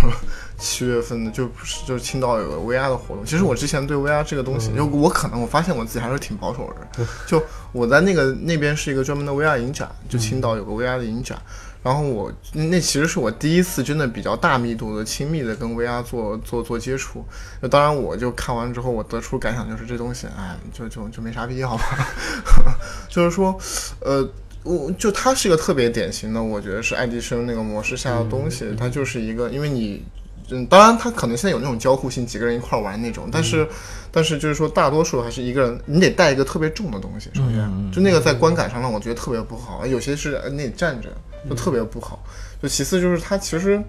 [0.56, 3.22] 七月份的，就不是就是青岛有个 VR 的活动。
[3.22, 7.06] 其实我之前对 VR 这个东西，就我可能我发现我自己还是挺保守的人。
[7.26, 7.42] 就
[7.72, 11.38] 我在那个那边是一个专门的 VR 影展，就青岛有个 VR 的影展。
[11.82, 17.22] 然后我那其实是我第一次真的比较大密度的、亲密的跟 VR 做做做接触。
[17.60, 22.08] 就当然我就看完之后，我得出感想就是这东西，哎，就就就没啥必要吧。
[23.10, 23.54] 就是说，
[24.00, 24.26] 呃。
[24.66, 30.04] 我就它是一个特别典型的，我觉得是爱迪生那个模式下的东西，它就是一个，因为你，
[30.50, 33.66] 嗯，当然它可能现在有那种交互性，几个人一块玩那种，但是，
[34.10, 41.08] 但是就是说大多数还是一个人，你得带一个特别重的东西，首先，就那个在观感上让我觉得特别不好，有些是呃你得站着，
[41.48, 42.22] 就特别不好，
[42.60, 43.80] 就其次就是它其实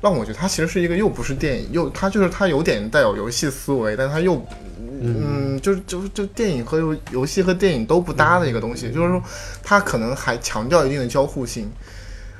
[0.00, 4.44] 让我觉得它其实是一个又不是电影，又它就是它有点带有游戏思维，但它又。
[5.04, 9.22] 嗯，就是就是就电影和游游戏和电影都不搭的一个东西，就是说，
[9.62, 11.70] 它可能还强调一定的交互性，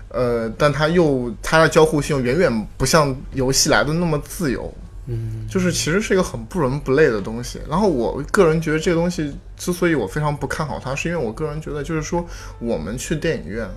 [0.09, 4.73] 呃，但它又它的交互性远远不像游戏来的那么自由，
[5.07, 7.61] 嗯，就是其实是一个很不伦不类的东西。
[7.69, 12.27] 然后我个人觉得这个东西之所以我非常不看好它，是因为我个人觉得就是说，
[12.59, 13.69] 我们去电影院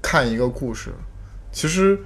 [0.00, 0.90] 看一个故事，
[1.52, 1.98] 其实。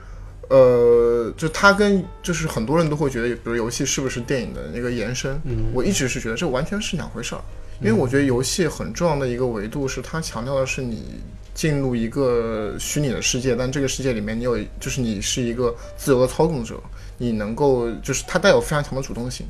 [0.49, 5.39] 呃，就它跟就是很多人都会觉得，比如游戏是不是电影的那个延伸？
[5.45, 7.43] 嗯，我一直是觉得这完全是两回事儿，
[7.81, 11.21] 因为我觉得游戏很重要的一个维度是它强调的是你
[11.53, 16.81] 进入一个虚拟的世界，但这个世界里面你有就是你是一个自由的操纵者，
[17.19, 19.47] 你能够就是它带有非常强的主动性，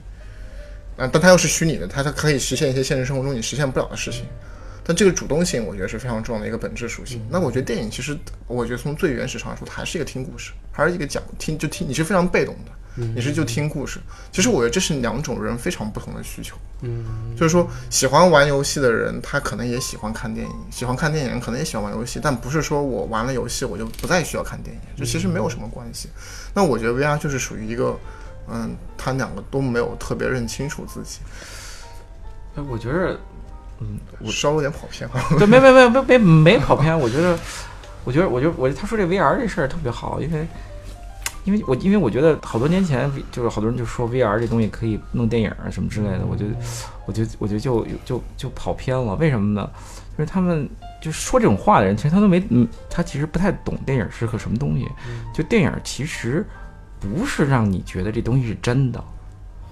[0.96, 4.24] 啊，但它又是虚拟的，它它可以实现一些现实生活中你实现不了的事情。
[4.88, 7.22] 但这个主动性，我觉得是非常重要的一个本质属性。
[7.28, 14.00] 那我觉得电影其实，我觉得从最原始上来说，它还是一个听故事，还是一个讲听就听，你是非常被动的，你是就听故事。
[14.32, 16.56] 其实我觉得这是两种人非常不同的需求。
[16.80, 17.04] 嗯，
[17.36, 22.18] 就是说喜欢玩游戏的人，他可能也喜欢看电影；喜欢看电影人可能也喜欢玩游戏。
[22.22, 26.08] 但不是说我玩了游戏我就不再需要看电影，这其实没有什么关系。
[26.54, 27.94] 那我觉得 VR 就是属于一个，
[28.50, 31.18] 嗯，他两个都没有特别认清楚自己。
[32.56, 33.20] 哎，我觉得。
[33.80, 35.14] 嗯，我稍微有点跑偏了。
[35.38, 36.98] 对，没没没没没没跑偏。
[36.98, 37.38] 我觉得，
[38.04, 40.46] 我觉得，我觉得，我他说这 VR 这事儿特别好，因为，
[41.44, 46.50] 因为我因为我觉得好多年前就是好多人就说 VR 这东西可以弄电影啊什么之类的，我觉得，
[47.06, 49.14] 我觉得，我觉得就就就跑偏了。
[49.16, 49.70] 为什么呢？
[50.16, 50.68] 就是他们
[51.00, 54.88] 就说这种话的人，其实他都没，嗯，他其实不太懂电影是个什么东西。
[55.32, 56.44] 就电影其实
[56.98, 59.02] 不是让你觉得这东西是真的。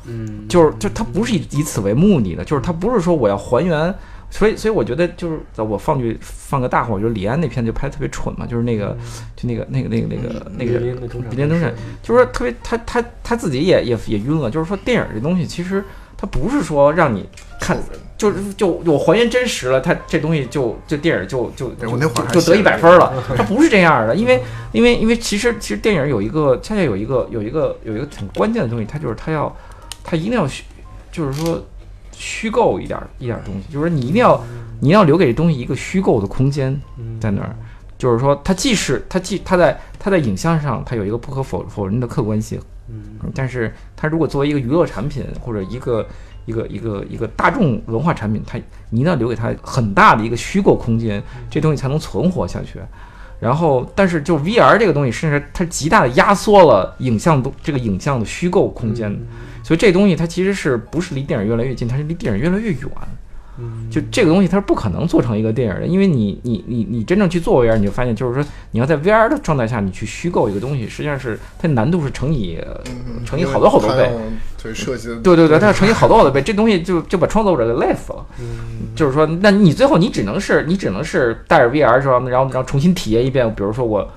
[0.06, 3.94] 嗯，就是就他不是以以此为目的的，就是他不是说我要还原，
[4.30, 8.96] 所以所以我觉得就是我放句放个大话，我觉得李安那片就拍的特别蠢嘛，就是那个
[9.36, 10.78] 就那个那个那个那个那个
[11.30, 15.82] 比邻中产，就是说特别他他他自己也也也晕了，就是说电影这东西其实
[16.16, 17.28] 它不是说让你
[17.60, 17.78] 看，
[18.16, 21.86] 就是就我还原真实了，它这东西就就电影就就就
[22.32, 24.40] 就得一百分了， 它不是这样的，因为
[24.72, 29.54] 因为因为其实其实电影有一个恰恰有一个有一个有一个很关键的东西，它就是它要。
[30.06, 30.62] 它一定要虚，
[31.10, 31.60] 就是说
[32.12, 34.40] 虚构一点一点东西，就是说你一定要，
[34.80, 36.80] 你要留给这东西一个虚构的空间
[37.20, 37.54] 在那儿。
[37.98, 43.02] 就是说，它既是它既它在它在影像上它有一个不可否否认的客观性，嗯，
[43.34, 46.06] 但是它如果作为一个娱乐产品或者一个
[46.44, 48.58] 一个一个一个大众文化产品，它
[48.90, 52.78] 你一定要留给它很大的一个虚构空间，这东西才能存活下去。
[53.38, 59.14] 然后，但是就 VR 这个东西，甚至它极大的压缩了影像的这个影像的虚构空间。
[59.62, 62.88] 所以这东西它其实是不是离电影越来越近，它是离电影越来越远。
[63.58, 72.58] 嗯，就这个东西它是不可能做成一个电影的，因为你你你你真正去做 VR，你就发现就是说你要在 VR 的状态下你去虚构一个东西，实际上是它难度是乘以
[73.24, 74.10] 乘以好多好多倍。
[74.62, 75.16] 对设计的。
[75.16, 78.26] 对对对，它要乘以好多好多倍， 这东西就就把创作者给累死了。
[78.40, 82.18] 嗯，就是说，那你最后你只能是你只能是带着 VR 是吧？
[82.28, 84.08] 然后然后重新体验一遍，比如说我。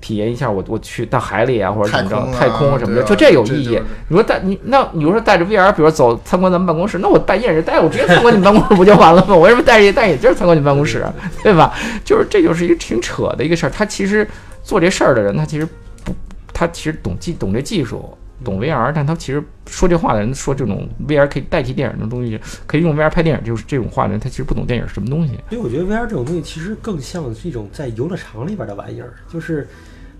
[0.00, 3.80] 体验一下，我我去到海里啊，或者怎么着，太空什么的，就这有意义。
[4.08, 9.34] 你说带你那，你说带着 VR，比如说走参观咱们办公室，那我戴眼镜戴，我直接参观你们办公室 不就完了吗？
[9.34, 11.04] 我为什么戴着戴眼镜参观你办公室，
[11.42, 11.74] 对吧？
[12.04, 13.70] 就是这就是一个挺扯的一个事儿。
[13.70, 14.26] 他其实
[14.62, 15.66] 做这事儿的人，他其实
[16.04, 16.12] 不，
[16.52, 18.16] 他其实懂技懂这技术。
[18.44, 22.38] 懂 VR，但他其实说这话的人说这种 VR 可以代替电影的东西，
[22.68, 25.32] 可以用 VR 拍电影，就是这种话的人，他其实不懂电影是什么东西。
[25.50, 29.66] 所以我觉得 VR 这种东西其实更像是一种在游乐场里边的玩意儿，就是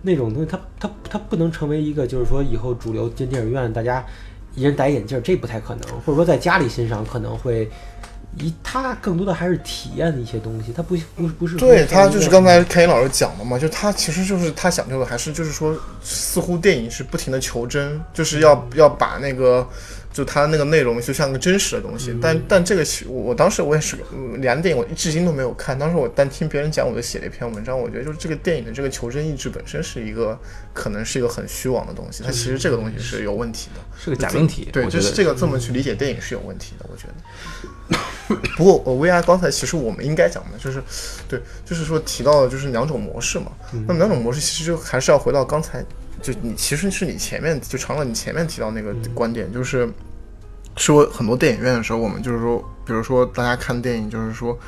[0.03, 4.05] 那种东西，它它它不能成为一个，就是说以后主流进电影院大家
[4.55, 7.68] 一人戴眼镜，这不太可能，或者说在家里欣赏可能会
[8.38, 19.66] 一它更多的还是体验的一些东西，它不不不是对他它就是刚才凯英老师讲的嘛，就他其实就是他讲究的还是就是说，似乎电影是不停的求真，就是要要把那个
[20.19, 22.12] 就它那个内容就像个真实的东西。
[22.21, 30.37] 但但这个其我我当时我也是嗯两电影我至今都没有看，当时我但听别人讲我就写了一篇文章，我觉得就是这个电影的这个求真意志本身是一个
[30.75, 33.81] 可能是一个很虚妄的东西，它其实这个东西是有问题的。
[33.97, 34.69] 是个假命题。
[34.73, 37.14] 对，就是这个这么去理解电影是有问题的，我觉得。
[38.57, 40.83] 不过我 VR 刚才其实我们应该讲的就是，
[41.27, 43.53] 对，就是说提到的就是两种模式嘛。
[43.87, 45.83] 那么两种模式其实就还是要回到刚才，
[46.21, 49.89] 就你其实是你前面就长乐你前面提到那个观点，就是
[50.79, 54.59] 说很多电影院的时候，我们就是说，比如说大家看电影，就是说。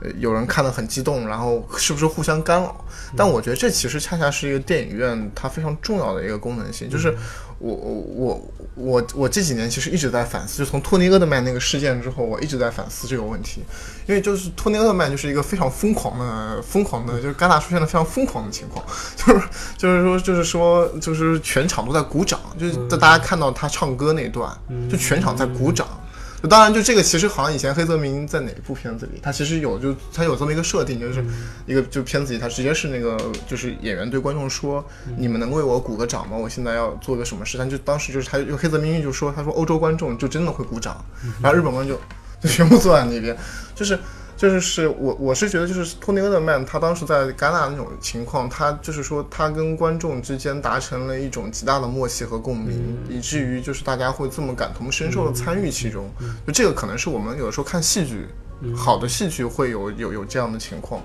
[0.00, 2.84] 呃，有人看得很激动，然后是不是互相干扰？
[3.16, 7.12] 但我觉得这其实恰恰是一个电影院它非常重要的一个功能性，就是
[7.58, 8.48] 我我我
[8.78, 13.62] 我我这几年其实一直在反思，就从托尼厄德曼那个事件之后，我一直在反思这个问题，
[14.06, 18.84] 因为就是托尼厄德曼就是一个非常疯狂的疯狂的，就是戛纳出现了非常疯狂的情况，
[19.16, 24.50] 就是就是说就是说就是全场都在鼓掌，就是大家看到他唱歌那段，
[24.90, 25.86] 就全场在鼓掌。
[25.86, 26.07] 就
[26.46, 31.24] 当然，就这个其实好像以前黑泽明在哪部片子里，他其实有就他有这么一个设定，就是
[31.66, 33.18] 一个就片子里他直接是那个
[33.48, 34.84] 就是演员对观众说，
[35.16, 36.36] 你们能为我鼓个掌吗？
[36.36, 37.58] 我现在要做个什么事？
[37.58, 41.04] 但就当时就是他就黑泽明就说，他说欧洲观众就真的会鼓掌，
[41.42, 42.02] 然后日本观众就
[42.40, 43.36] 就全部坐在那边，
[43.74, 43.98] 就是。
[44.38, 56.08] 就是是我我是觉得就是托尼·厄德曼他当时在戛纳那种情况，他就是说他跟观众之间达成了一种极大的默契和共鸣，以至于就是大家会这么感同身受的参与其中。
[56.46, 58.28] 就这个可能是我们有的时候看戏剧，
[58.76, 61.02] 好的戏剧会有有有这样的情况。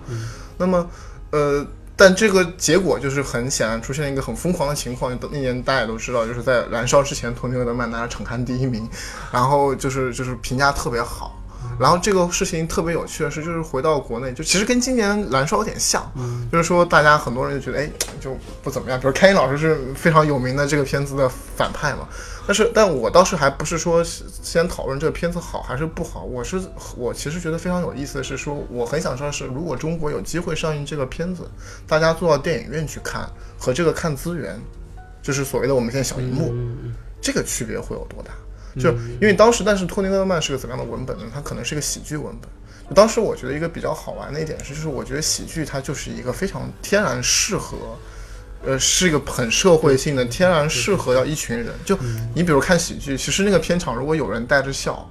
[0.56, 0.88] 那么
[1.32, 1.66] 呃，
[1.96, 5.12] 但这个结果就是很显然出现一个很疯狂的情况。
[5.32, 8.88] 那年大家也都知道，就是在《燃烧》之前，托尼·厄德曼拿了场刊第一名，
[9.32, 11.40] 然后就是就是评价特别好。
[11.80, 16.12] 然后这个事情特别有趣的是，就是回到国内，就其实跟今年燃烧有点像，
[16.52, 19.00] 就是说大家很多人就觉得，哎，就不怎么样。
[19.00, 22.08] 比如开心老师是非常有名的这个片子的反派嘛，
[22.48, 26.62] 但是但我倒是还不是说先讨论这个片子好还是不好，我是
[26.96, 31.50] 我其实觉得非常有意思的是说，我很想知道是如果中国有机会上映这个片子，
[31.88, 34.60] 大家坐到电影院去看和这个看资源，
[35.22, 36.54] 就是所谓的我们现在小荧幕，
[37.22, 38.32] 这个区别会有多大？
[38.80, 41.24] 就因为当时，但是托尼·厄德曼是个怎么样的文本呢？
[41.34, 42.50] 它可能是一个喜剧文本。
[42.90, 47.78] 就当时我觉得一个比较好玩的一点是，就是我觉得喜剧它就是一个非常天然适合，
[48.66, 51.68] 呃，是一个很社会性的，天然适合要一群人。
[51.86, 51.98] 就
[52.34, 55.10] 你比如看喜剧，其实那个片场如果有人带着笑，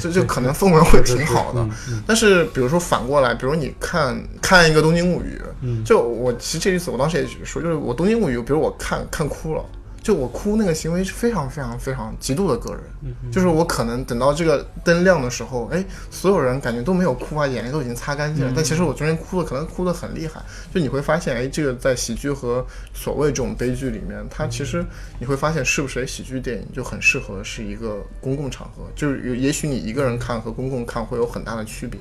[0.00, 1.68] 就就可能氛围会挺好的。
[2.06, 5.42] 但是比如说反过来，比如你看看一个《东京物语》，
[5.84, 9.64] 就我其实这意思，我当时也说，就是我《东京物语》，比如我看看哭了。
[10.02, 12.82] 就我哭那个行为是非常非常非常极度的个人，
[13.30, 20.42] 就是我可能等到这个灯亮的时候，哎，所有人感觉都没有哭啊，眼泪都已经擦干净了，但其实我中间哭的可能哭得很厉害。
[20.74, 24.84] 就你会发现，哎，这个在喜剧和所谓这种悲剧里面，它其实
[25.20, 32.00] 你会发现，是不是喜剧电影就很适合是一个公共场合，就是也许你一个人看和公共看会有很大的区别。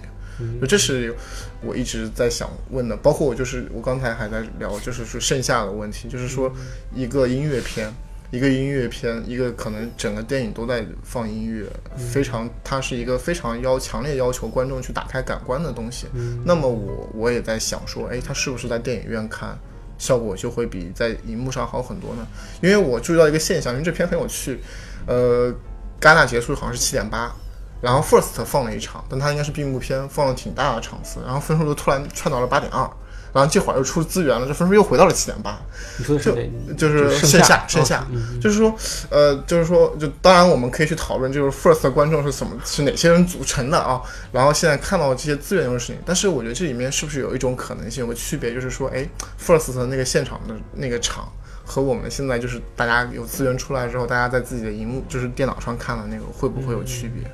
[0.59, 1.13] 就这是
[1.61, 6.51] 我一直在想问的，包括我就是我刚才还在聊，就是说剩下的问题，就是说
[6.93, 7.93] 一个音乐片，
[8.31, 11.65] 一个音乐片，一个可能整个电影都在放音乐，
[11.97, 16.07] 非常它是一个非常要强烈要求观众去打开感官的东西。
[16.45, 19.57] 那么我我也在想说，哎，它是不是在电影院看
[19.97, 22.27] 效果就会比在荧幕上好很多呢？
[22.61, 24.59] 因为我注意到一个现象，因为这片很有趣，
[25.05, 25.53] 呃，
[25.99, 27.35] 戛纳结束好像是七点八。
[27.81, 32.87] 然后 First 放了一场，但它应该是闭幕片，放了挺大的场次，然后分数就突然窜到了八点二，
[33.33, 35.59] 然后这会儿又出资源了，这分数又回到了七点八。
[35.97, 38.05] 你说的是就是剩下剩下，
[38.39, 38.75] 就是说，
[39.09, 44.01] 呃，就是说，就当然我们可以去讨论，就是 First 的观众是怎么是哪些人组成的啊？
[44.31, 45.97] 然后现在看到这些资源又是谁？
[46.05, 49.07] 但是我觉得这里面是不是有一种可能性，有个区别，就是说，哎
[49.43, 51.31] ，First 的那个现场的那个场
[51.65, 57.31] 和我们现在就是大家有资源出来之后，大家在自己的荧幕就是电脑上看的那个会不会有区别？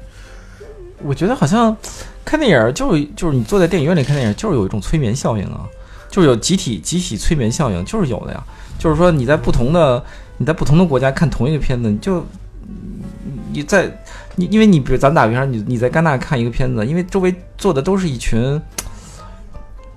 [1.04, 1.76] 我觉得好像
[2.26, 5.66] 看电影就就是你坐在电影院里看电影，就是有一种催眠效应啊，
[6.10, 8.44] 就是有集体集体催眠效应，就是有的呀。
[8.80, 10.04] 就是说你在不同的
[10.38, 12.26] 你在不同的国家看同一个片子，你就
[13.52, 13.92] 你在
[14.36, 18.62] 你因为你比如咱打比方，你你在戛纳看一个片子，因为周围坐的都是一群，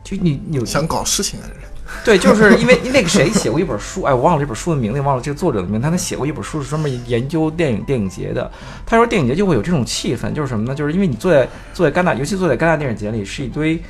[0.02, 1.56] 就你有想搞事情的人。
[2.04, 8.50] 对，就是因为那个谁写过一本书，哎，我忘了这本书的名字，忘了这个作者的名，他他写过一本书是专门研究电影电影节的。
[8.86, 10.74] 他说电影节就会有这种气氛，就是什么呢？
[10.74, 13.80] 就是因为你坐在坐在戛纳，尤其坐在戛纳电影节里，是一堆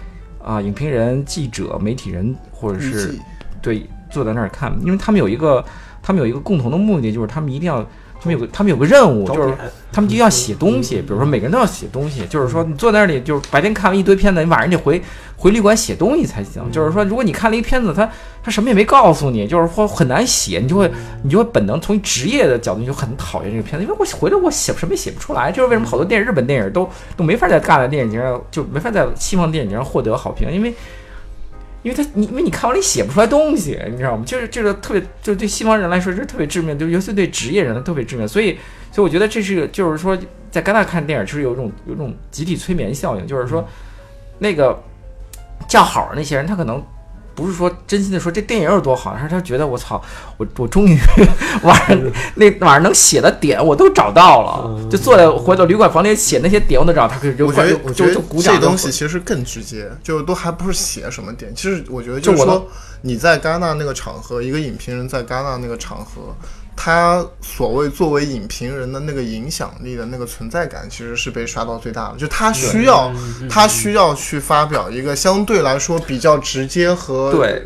[0.43, 3.15] 啊影评人、记者、媒体人，或者是
[3.63, 5.65] 对坐在那儿看，因为他们有一个
[6.03, 7.87] 他们有一个共同的目的，就是他们一定要
[8.23, 9.55] 他们有个他们有个任务，就是
[9.91, 15.01] 他们就要写东西，比如说每个人都要写东西，就是说你坐在那里，就是白天看完一堆片子，你晚上得回
[15.37, 16.63] 回旅馆写东西才行。
[16.71, 18.07] 就是说，如果你看了一片子，他
[18.43, 20.91] 他什么也没告诉你，就是说很难写，你就会
[21.23, 30.75] 你就会本能从职业的角度你就很讨厌这个片子，因为我回来我写什么也写不出来，就是为什么好多电影日本电影都都没法在戛纳电影节上就没法在西方电影节上获得好评，因为。
[31.83, 34.23] 因为他，你因为你看完了你写不出来东西，你知道吗？
[34.27, 38.29] 就是这个特别，就对西方人来说这是特别致命，就尤其对职业人特别致命。
[38.29, 38.59] 所以，
[38.93, 40.19] 所以我觉得这是就是说，
[40.51, 43.67] 在戛纳看电影就是有一种有一种集体催眠效应，就是说，
[44.39, 44.79] 那个
[45.69, 46.83] 叫好的那些人，他可能
[47.41, 50.01] 不是说真心的说这电影有多好，而是他觉得我操，
[50.37, 50.99] 我我终于
[51.65, 51.99] 晚上
[52.35, 61.55] 那晚上能写的点我都找到了，嗯就坐在回到旅馆房里写那些点我都找到，他可以就我觉得，我觉得就就鼓掌这东西其实更直接，就都还不是写什么点。
[61.55, 62.69] 其实我觉得就我就是说，
[63.03, 66.35] 你在戛纳那个场合，一个影评人在戛纳那个场合，
[66.83, 72.17] 他所谓作为影评人的那个影响力的那个存在感，其实是被刷到最大的。
[72.17, 73.13] 就他需要，
[73.51, 77.63] 他需要去发表一个相对来说比较直接和对。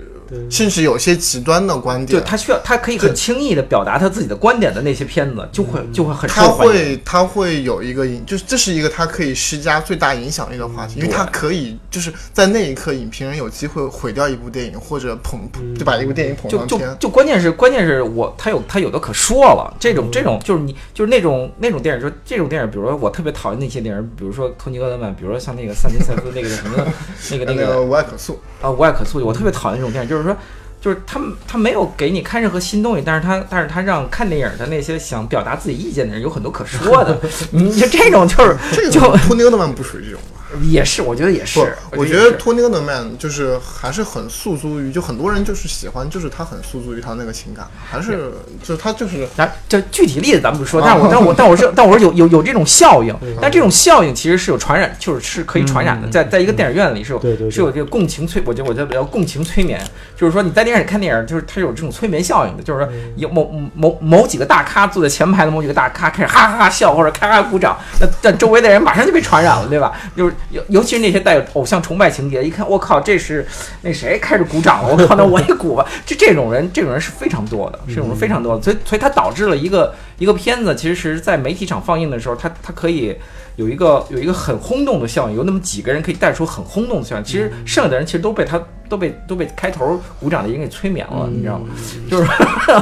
[0.50, 2.20] 甚至有些极端的观点。
[2.20, 6.72] 对他需要，他可以很轻易的表达他自己的观点的那些片子，就会就会很他受欢迎。
[6.72, 15.40] 会，他会有一个影，就是这是一个他可以施加最大影响力的话题，因为他可以就是在那一刻，影评人有机会毁掉一部电影，或者捧
[15.76, 16.96] 就把一部电影捧就就上天。
[17.00, 26.84] 就关键是关键是我他有他有的可说了，这种这种就是你就是那种那种电影，就是这种电影，比如说我特别讨厌那些电影，比如说托尼·厄德曼，比如说像那个萨金塞夫那个什么，
[27.30, 30.36] 那个那个 那个无爱可诉，啊，无爱可诉，我特别讨厌这种电影，就是说，
[30.80, 37.18] 就是他他没有给你看任何新东西，但是他但是他让看电影的那些想表达自己意见的人有很多可说的，
[37.52, 40.33] 你就这种就是这就个托尼·厄特曼不属于这种吧？
[40.62, 48.32] 也是，我觉得也是不，，我觉得托尼·厄德曼就是还是很诉诸于，就很多人就是喜欢，就是他很诉诸于他那个情感，还是
[48.62, 50.86] 就是他就是咱这具体例子咱们不说，啊。
[50.86, 59.80] 但我但我 但我是但我是有有有这种效应，但这种效应其实是有传染，就是是可以传染的，在在一个电影院里是有是有这个共情催，我觉得我觉得比较共情催眠，
[60.16, 69.92] 就是说你在电影里看电影，就是它有这种催眠效应的，就是说有某某某几个大咖坐在前排的某几个大咖开始哈哈哈笑或者咔咔鼓掌，那但周围的人马上就被传染了，对吧？
[70.16, 73.46] 就是尤尤其是那些带有偶像崇拜情节，一看我靠这是
[73.82, 83.16] 那谁开始鼓掌了，我靠那我也鼓吧，就这种人这种人是非常多的，这种人非常多的，所以所以它导致了一个一个片子，其实是在媒体场放映的时候，他他可以
[83.56, 91.66] 有一个有一个很轰动的效应，有那么几个人可以带出很轰动的效应，其实剩下的人其实都被他都被都被开头鼓掌的人给催眠了，你知道吗？
[92.10, 92.24] 就是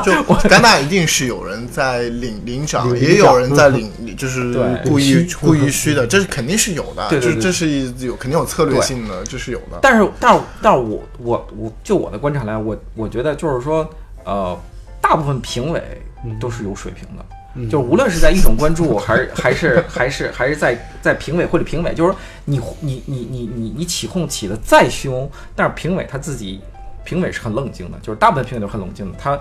[0.04, 0.12] 就
[0.48, 4.62] 戛纳一定是有人在领领奖，也有人在领，就是对。
[4.84, 7.34] 故意故意虚的，这是肯定是有的，对对对。
[7.36, 7.68] 这这是
[8.06, 9.78] 有肯定有策略性的，这是有的。
[9.80, 13.88] 但是，但是，但是我我我就我的观察来，我我觉得就是说，
[14.24, 14.58] 呃，
[15.00, 15.82] 大部分评委
[16.40, 17.31] 都是有水平的，嗯
[17.70, 26.60] 就是无论是在一种关注， 还是还是还是还是在在评委会里评委，就是说你你你你你你起哄起的再凶，但是评委他自己
[27.04, 29.38] 评委是很冷静的，就是大部分评委都很冷静的，他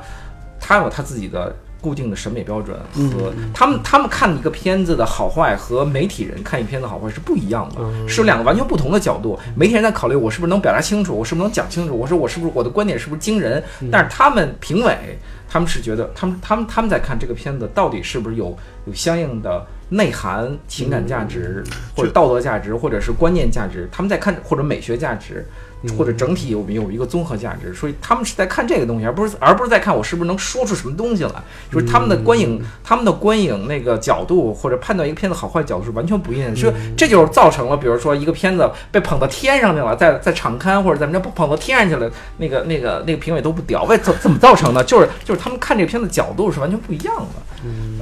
[0.59, 9.39] 他有他自己的固定的审美标准和他们他们看一个片子的好坏和媒体人看一片子好坏是不一样的，嗯是有两个完全不同的角度。
[9.55, 15.17] 媒体人在考虑我是不是能表达清楚，我是不是能讲清楚，我说我是不是我的观点是不是惊人，但是他们评委
[15.51, 21.61] 他们是觉得他们他们他们在看这个片子到底是不是有有相应的内涵、情感价值
[21.93, 25.45] 或者道德价值，或者是观念价值，他们在看或者美学价值。
[25.97, 31.31] 或者整体有有一个综合价值，所以他们是在看这个东西，而不是而不是在看我是不是能说出什么东西来。
[31.71, 36.55] 就是他们的观影，他们的观影那个角度或者判断一个片子好坏角度是完全不一样的。
[36.55, 44.83] 所以这就是造成了，比如说一个片子被捧到天上去了，在在场刊或者怎么着捧到天上去了，那个那个那个评委都不屌，为怎怎么造成的？
[44.83, 47.63] 就是就是他们看这个片子角度是完全不一样的。
[47.63, 47.99] 嗯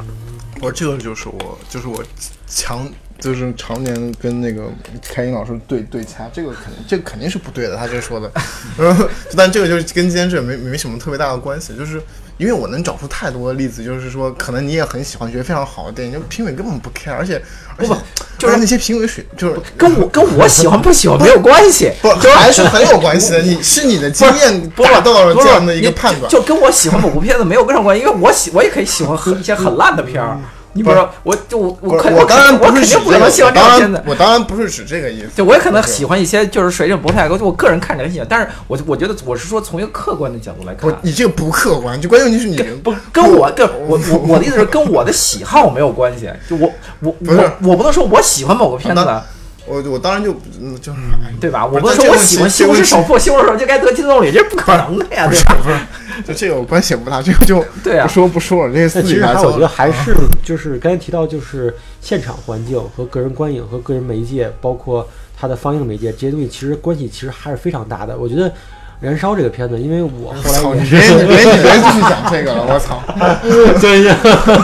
[0.61, 2.03] 我这个就是我就是我
[2.45, 2.86] 强
[3.20, 4.63] 就是常年跟那个
[5.07, 8.32] 开英老师对对掐，这个肯定这个肯定是不对的，他这说的，
[8.78, 12.01] 然 后但这个就是跟今天这没没什么特别大的关系，就是
[12.38, 17.41] 因为我能找出太多的例子，就是说可能你也很喜欢，觉得非常好的电影，就评委根本不 care，而且
[17.76, 17.93] 而且
[18.38, 30.39] 就是那些评委水就是跟我 跟我喜欢不喜欢没有关系，不还是很有关系的， 你是你的经验不是达到了这样的一个判断，就就跟我喜欢某部片子没有任何关系，因为我喜我也可以喜欢很一些很烂的片儿。
[30.74, 33.97] 你比如说，我就我我肯我当然肯我肯不是指这个，定不可能喜欢我当这个片子。
[33.97, 49.24] 然我当然不是指这个意思，就我也可能喜欢一些就是水准不太高，就我个人看着很喜欢，但是我我觉得我是说从一个客观的角度来看，，你这个不客观，就关键问题是你不跟我跟我我我的意思是跟我的喜好没有关系，就我我不是我我不能说我喜欢某个片子，好
[49.70, 50.99] 我我当然就嗯就是
[51.39, 51.65] 对吧？
[51.65, 55.55] 我不是说我喜欢西红柿首富，西红柿首富就该得金棕榈，这不可能的呀，对吧？
[55.61, 55.78] 不是，
[56.28, 65.07] 就这个关系也不大，这个就对啊不说不说了，这个私但其实还底下交流我觉得还是就是刚才提到，就是现场环境和个人观影和个人媒介，包括
[65.39, 68.17] 它的放映媒介这些东西，其实关系其实还是非常大的。
[68.17, 68.49] 我觉得
[69.02, 73.02] 《燃烧》这个片子，因为我后来也是别你别你别继续讲这个了，我操！
[73.80, 74.04] 所以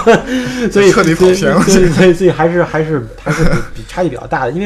[0.69, 4.65] 所以彻底跑偏了所以所以所以还是还是还是比比差异比较大的，因为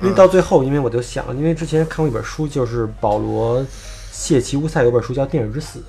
[0.00, 3.64] 因为到最后，因为我就想，因为之前看过一本书，就是保罗
[4.10, 5.80] 谢奇乌塞有本书叫《电影之死》，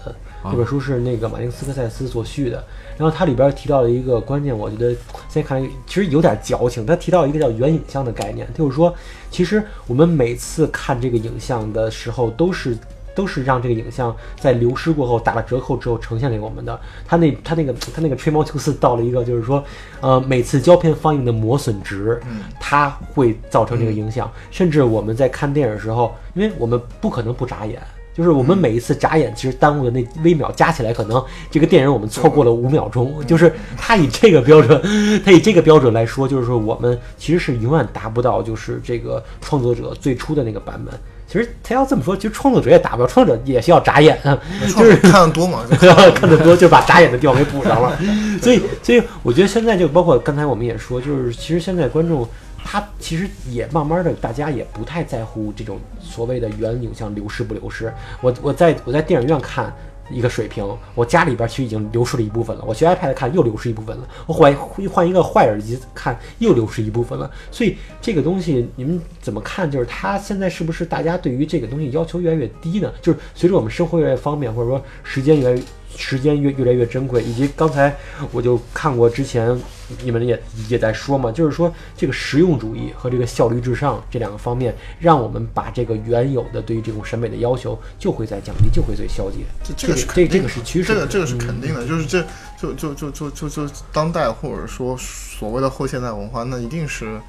[0.52, 2.64] 这本书是那个马丁斯科塞斯所序的。
[2.98, 4.90] 然后它里边提到了一个关键，我觉得
[5.28, 6.86] 现在看来其实有点矫情。
[6.86, 8.94] 他提到一个叫原影像的概念，就是说，
[9.32, 12.78] 其实我们每次看这个影像的时候，都是
[13.14, 16.80] 都是让这个影像在流失过后打了折扣之后呈现给我们的。
[17.07, 19.64] 他那他那个他那个吹毛求疵到了一个，就是说，
[19.99, 22.22] 呃，每次胶片放映的磨损值，
[22.59, 24.32] 它会造成这个影响。
[24.49, 27.82] 甚至我们在看电影的时候，因为我们不可能不眨眼。
[28.14, 33.26] 就是我们每一次眨眼，其实耽误的那微秒加起来，可能这个电影我们错过了五秒钟。
[33.26, 34.82] 就是他以这个标准，
[35.24, 40.93] 他以这个标准来说，就是说我们其实是永远达不到，就是这个创作者最初的那个版本。
[41.32, 44.38] 其实他要这么说，其实创作者也达不到，创作者也需要眨眼啊，
[44.76, 47.98] 就是 看的多嘛，就 看得多就把眨眼的地方给补上了。
[48.42, 52.28] 所以，所以我觉得现在就包括刚才我们也说，就是其实现在观众。
[52.64, 57.92] 他其实也慢慢的，大家也不太在乎这种所谓的原影像流失不流失。
[58.22, 59.74] 我我在我在电影院看
[60.12, 62.64] 一个水平，我家里边其实已经流失了一部分了。
[62.66, 64.53] 我学 iPad 看又流失一部分了，我换
[64.89, 67.30] 换一个坏耳机看又流失一部分了。
[67.51, 69.70] 所以这个东西你们怎么看？
[69.70, 72.91] 就是它现在是不是大家对于这个东西要求越来越低呢？
[73.01, 75.62] 就是随着我们生活越来越方便，或者说时间越来越。
[75.98, 77.96] 时间越越来越珍贵，以及刚才
[78.32, 79.60] 我就看过之前
[80.04, 89.39] 你们也也在说嘛，就是说这个实用主义和这个效率至上这两个方面，让我们把这个原有的对于这种审美的要求就会在降低，就会在消解。
[89.64, 92.26] 这这个是这这个是趋势，这个这个是肯定的，就是这
[92.60, 97.20] 就就就就就就当代或者说所谓的后现代文化，那一定是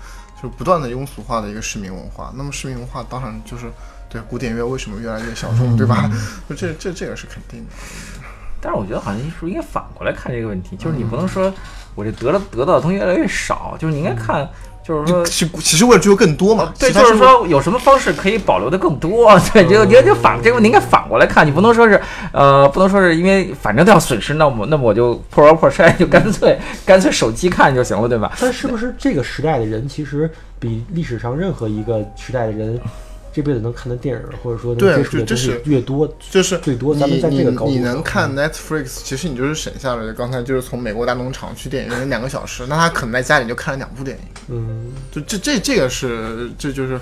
[0.43, 2.33] 就不断的庸俗化的一个市民文化。
[2.37, 3.67] 那么市民文化当然就是
[4.09, 6.09] 对古典乐为什么越来越小众，对吧？
[6.49, 7.73] 就 这这这个是肯定的。
[8.65, 11.53] 但是我觉得好像艺术应该反过来看这个问题，就是你不能说
[11.97, 14.49] 我这得了得到的东西越来越少，就是你应该看，
[14.87, 22.01] 就是说，其其实为了追求更多嘛，对，就是说有什么方式可以保留的更多， 对，就就就反这个问题应该反过来看，你不能说是，
[22.33, 26.57] 呃，不能说是因为反正都要损失，那我那么我就破罐破摔，就干脆
[26.87, 28.33] 干脆手机看就行了，对吧？
[28.41, 32.81] 但是不是这个时代的人其实比历史上任何一个时代的人？
[33.33, 36.95] 这辈子能看的电影，或者说能接触的东西越多，就是最多。
[36.95, 44.43] 咱们在这个高度，你能看 Netflix，其实你就是省下了刚才就是从美国大农场去电影院两个小时，那他可能在家里就看了两部电影。
[44.49, 47.01] 嗯，就这这这个是这就是。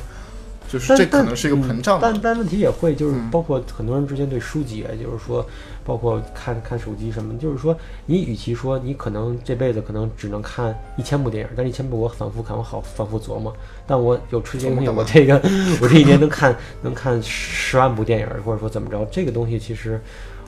[0.72, 5.44] 就是这可能是一个膨胀，但但问题也会就是包括很多人之间对书籍，就是说
[5.90, 7.76] 包括看看手机什么，就是说
[8.06, 13.52] 你与其说你可能这辈子可能只能看一千部电影，但一千部我反复看，我好反复琢磨。
[13.88, 15.34] 但我有出现东西，我这个
[15.82, 20.00] 我这一年能看能看十万部电影，或者说怎么着，这个东西其实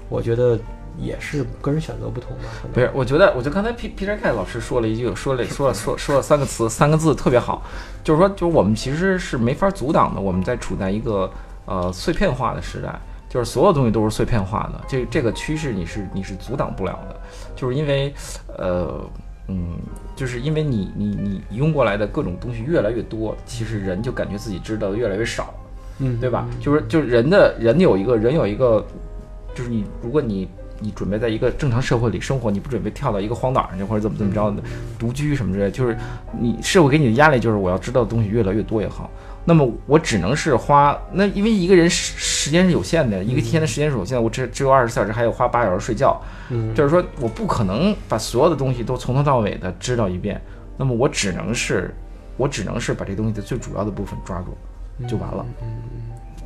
[0.08, 0.56] 我觉得。
[1.00, 2.44] 也是个人选择不同吧。
[2.70, 7.62] 不是，我觉得，我觉得刚才皮皮 e 凯老师说了一句，说了说了说说了三个词，三个字特别好，
[8.04, 10.20] 就是说，就是我们其实是没法阻挡的。
[10.20, 11.32] 我们在处在一个
[11.64, 13.00] 呃碎片化的时代，
[13.32, 17.16] 就是所有东西都是碎片化的，这这个趋势你是你是阻挡不了的，
[17.56, 18.12] 就是因为
[18.58, 19.02] 呃
[19.48, 19.78] 嗯，
[20.14, 25.54] 就是因为你你你用过来的各种东西越来越多，其实人就感觉自己知道的越来越少，
[25.98, 26.46] 嗯，对吧？
[26.60, 28.84] 就是就是人的人有一个人有一个，
[29.54, 30.46] 就是你如果你。
[30.84, 34.60] 你准备在一个正常社会里生活，你不准备跳到一个荒岛上去，或者怎么怎么着的
[34.98, 35.96] 独居什么之类，就是
[36.40, 39.08] 你社会给你的压力就是我要知道的东西越来越多也好。
[39.44, 46.20] 那么我只能是花那，因为一个人时时间是有限的，一个天的时间是有限的，我只只有二十四小时，还有花八小时睡觉，
[46.50, 50.40] 嗯，就是说我不可能把所有的东西都从头到尾的知道一遍。
[50.76, 51.94] 那么我只能是，
[52.36, 55.44] 我只能是把这东西的最主要的部分抓住，就完了。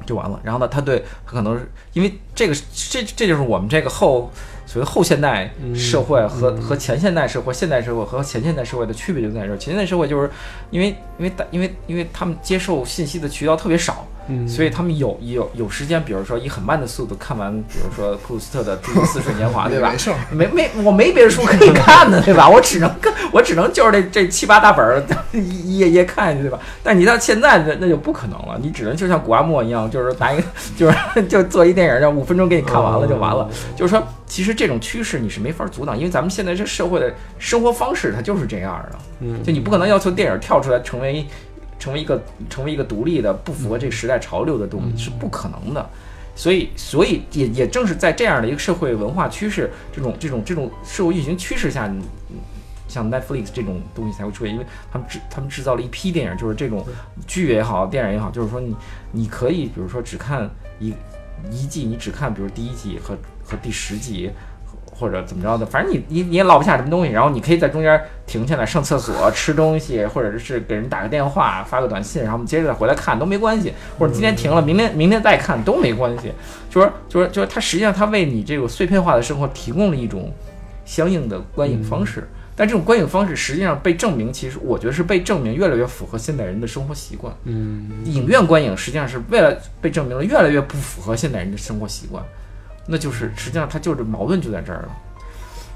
[0.07, 0.68] 就完了，然后呢？
[0.68, 4.30] 他对他可能是因为这个，这这就是我们这个后
[4.67, 9.57] 所谓后现代社会和和前现代社会、现代社会和前现代社会的区别就在这儿。
[9.57, 10.29] 前现代社会就是
[10.71, 10.89] 因为
[11.19, 14.07] 因为大因为因为他们接受信息的渠道特别少。
[14.49, 19.90] 所以他们有有有时间，比如说以很慢的速度看完，比如说普鲁斯特的《祝你似水年华》，对吧？
[19.90, 22.48] 没事，没没我没别的书可以看的，对吧？
[22.51, 26.59] 我只能看我只能就是这这七八大本儿一页页看下去，对吧？
[26.82, 30.43] 但你到现在那那就不可能了，你只能就像古阿莫一样，就是拿一个
[30.77, 33.48] 就是就做一电影，让五分钟给你看完了就完了。
[33.77, 38.98] 就是说，其实这种趋势你是没法阻挡，因为咱们现在这社会的生活方式它就是这样的。
[39.20, 41.24] 嗯，就你不可能要求电影跳出来成为。
[41.78, 45.90] 成为一个成为一个独立的、不符合这个时代潮流的东西是不可能的。
[46.35, 52.05] 所以，所以也也正是在这样的一个社会文化趋势、这种这种这种社会运行趋势下，你
[52.86, 56.85] 像 Netflix 这种东西才会出现，因为他们制他们制造了一批电影，就是这种
[57.27, 58.77] 剧也好，电影也好，就是说你
[59.12, 60.93] 你可以，比如说只看一
[61.51, 64.31] 一季，你只看比如第一季和和第十集。
[64.98, 73.74] 或者怎么着的，反正你你你也落不下什么东西，然后你可以在中间停下来上厕所、 吃东西，或者是给人打个电话、发个短信，然后我们接着再回来看都没关系。
[73.98, 76.32] 或者今天停了，明天明天再看都没关系。
[76.70, 80.32] 就是就是就是它实际上它为你这个碎片化的生活提供了一种
[80.85, 87.35] 相应的观影方式，但这种观影方式实际上被证明，其实我觉得是被证明越来越符合现代人的生活习惯。
[87.44, 92.24] 嗯，影院观影实际上是为了被证明了越来越不符合现代人的生活习惯。
[92.87, 94.97] 那就是实际上它就是矛盾就在这儿了。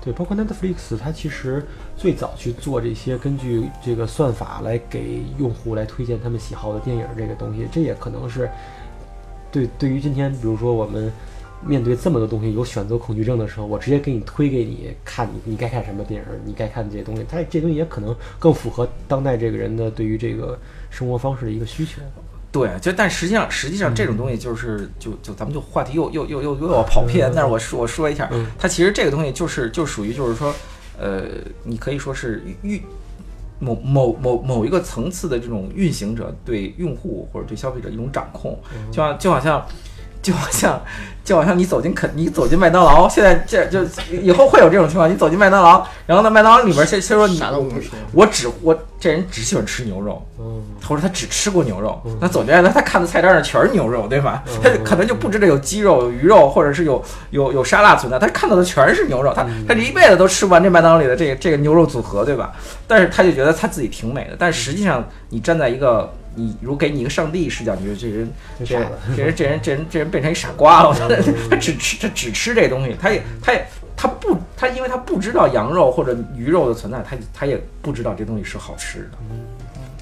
[0.03, 1.63] 对，包括 Netflix，它其实
[1.97, 8.49] 最早去做这些根据这个算法来给用户来推荐他们喜好的电影这个东西，这也可能是
[9.53, 11.13] 对对于今天，比如说我们
[11.63, 20.59] 面对这么多东西有选择恐惧症的时候，我直接给你推给你看，你你该看什么电影，你该看这些东西，它这东西也可能更符合当代这个人的对于这个
[20.89, 22.01] 生活方式的一个需求。
[22.53, 30.55] 对，就但实际上，实际上这种东西就是就就咱们就话题又又又又又要跑偏，但是我说我说一下，它其实这个东西就是就属于就是说，
[30.99, 31.25] 呃，
[31.65, 32.83] 你可以说是运
[33.59, 38.59] 某某某某一个层次的这种运行者对用户或者对消费者一种掌控，
[38.91, 39.65] 就像就好像。
[39.67, 39.69] 就
[40.35, 40.79] 好像，
[41.25, 43.81] 就好像你走进肯，你走进麦当劳，现在这就
[44.11, 45.11] 以后会有这种情况。
[45.11, 47.43] 你走进麦当劳，然后呢，麦当劳里边先先说你，
[48.13, 50.23] 我只我这人只喜欢吃牛肉，
[50.87, 52.03] 或者他只吃过牛肉。
[52.21, 54.43] 那走进来，他看的菜单上全是牛肉，对吧？
[54.63, 58.19] 他可能就不知道有鸡肉、有鱼肉，或者是有有有沙拉存在。
[58.19, 62.53] 他看到的全是牛肉，他他这一辈子都吃不完这麦当劳里的这个这个牛肉组合，对吧？
[62.87, 64.37] 但是他就觉得他自己挺美的。
[64.39, 66.13] 但实际上，你站在一个。
[66.35, 70.95] 你如果给你一个上帝视角，你觉得这人这这人这人这人这人变成一傻瓜了？
[71.51, 73.67] 他只吃他只吃这东西，他也他也
[73.97, 79.19] 他不他因为他不知道羊肉或者鱼肉的存在，他他也不知道这东西是好吃的。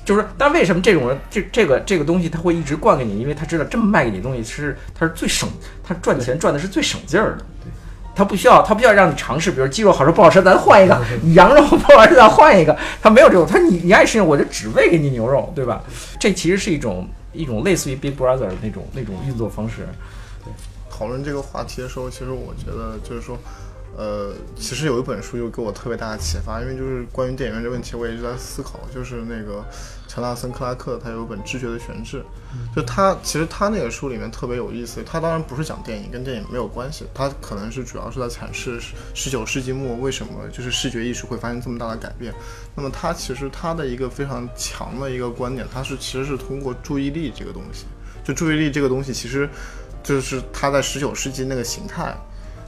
[0.05, 3.21] 就是，但为什么这种人这这个这个东西他会一直灌给你？
[3.21, 5.49] 因为他知道这么卖给你东西是他是最省，
[5.85, 7.45] 他赚钱赚的是最省劲儿的。
[8.19, 10.95] 他不需要，他不需要让你尝试，比如鸡肉好吃不好吃，咱换一个；
[11.35, 12.77] 羊肉不好吃，咱换一个。
[13.01, 15.81] 他没有这种，他你你爱吃，我就只喂给你牛肉，对吧？
[16.19, 19.87] 这其实是一种一种类似于 Big Brother 的那种那种运作方式。
[20.45, 20.53] 对，
[20.91, 23.39] 讨论这个话题的时候，其实我觉得就是说。
[23.99, 28.79] 呃，其实有一本书就给我特别大的启发，因为就是关于电影院这问题，我也一直在思考。
[28.95, 29.65] 就是那个
[30.07, 32.23] 乔纳森·克拉克，他有一本《知觉的悬置》，
[32.77, 35.03] 就他其实他那个书里面特别有意思。
[35.05, 38.81] 他当然不是讲电影，跟电影没有关系，他可能是主要是在阐释
[39.15, 42.33] 十九世纪末为什么就是视觉艺术会发生这么大的改变。
[42.77, 47.87] 那么他其实他的一个非常强的一个观点，他是其实是通过注意力这个东西，
[48.23, 49.51] 就注意力这个东西，其实
[50.05, 52.17] 就是他在十九世纪那个形态。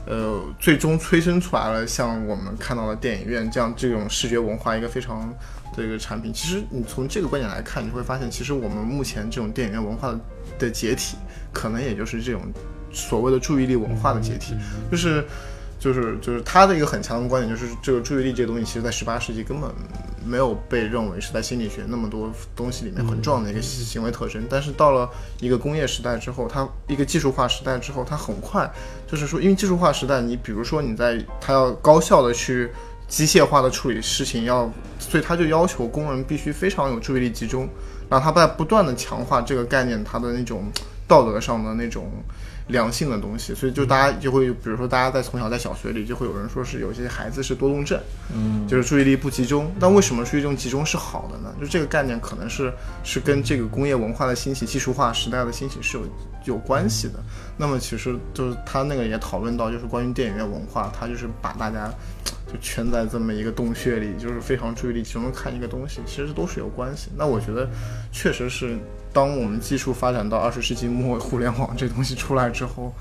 [0.05, 5.33] 呃，最终催生出来了像我们看到的电影院这样这种视觉文化一个非常
[5.75, 6.33] 的一个产品。
[6.33, 10.13] 其实你从这个观点来看，你会发现，其实我们目前这种电影院文化
[10.57, 11.17] 的解体，
[11.51, 12.41] 可能也就是这种
[12.91, 14.55] 所谓的注意力文化的解体，
[14.89, 15.23] 就是。
[15.81, 19.67] 就是就是他的一个很强的观点，就是这个注意力这个东西，其实在十八世纪根本
[20.23, 24.45] 没有被认为是在心理学那么多东西里面很重要的一个行为特征。
[24.47, 25.09] 但是到了
[25.39, 28.71] 一个工业时代之后，它一个技术化时代之后，它很快
[29.11, 32.69] 就是说，因为技术化时代，你比如说你在它要高效的去
[33.09, 37.67] 机械化的处理事情，要所以它就要求工人必须非常有注意力集中，
[38.09, 40.63] 然后他在不断的强化这个概念，它的那种
[41.07, 42.09] 道德上的那种。
[42.67, 47.99] 良性的东西，所以就大家就会，比如说大家在从小在小学里就会有人说是有些孩子是多动症，
[48.33, 49.69] 嗯，就是注意力不集中。
[49.77, 51.53] 但为什么注意力集中是好的呢？
[51.59, 52.71] 就这个概念可能是
[53.03, 56.03] 是跟这个工业文化的兴起、技术化时代的兴起是有
[56.45, 57.13] 有关系的。
[57.57, 61.91] 那么其实就是他那个也讨论到，就是关于电影院文化，他就是把大家
[62.47, 67.09] 就圈在这么一个洞穴里，就是非常注意力集中看一个东西，其实都是有关系。
[67.15, 67.69] 那我觉得
[68.11, 68.77] 确实是。
[69.13, 72.93] 当我们技术发展到二十世纪末，互联网这东西出来之后，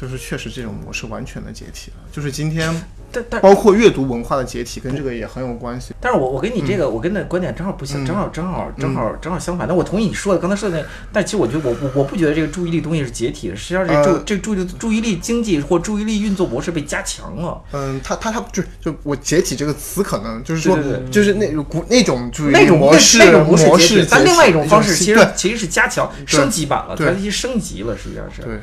[0.00, 1.96] 就是确实这种模式完全的解体了。
[2.12, 2.74] 就是今天。
[3.10, 5.94] 但但包括阅读文化的解体跟这个也很有关系。
[5.98, 9.66] 但是我我跟你这个我跟那观点正好不相，正好正好正好正好相反。
[9.66, 13.88] 那我同意你说的刚才说的那，但其实我觉得我我我不觉得这个注意力东西是解体的，实际上
[14.26, 17.58] 这注这注意注意力经济或注意力运作模式被加强了。
[17.72, 20.76] 嗯，他他他就就我解体这个词可能就是说
[21.10, 28.42] 就是那种那种注意那种模式那种模式，但另外一种方式其实其实是加强升级版了，它一些升级了，实际上是。
[28.42, 28.60] 对。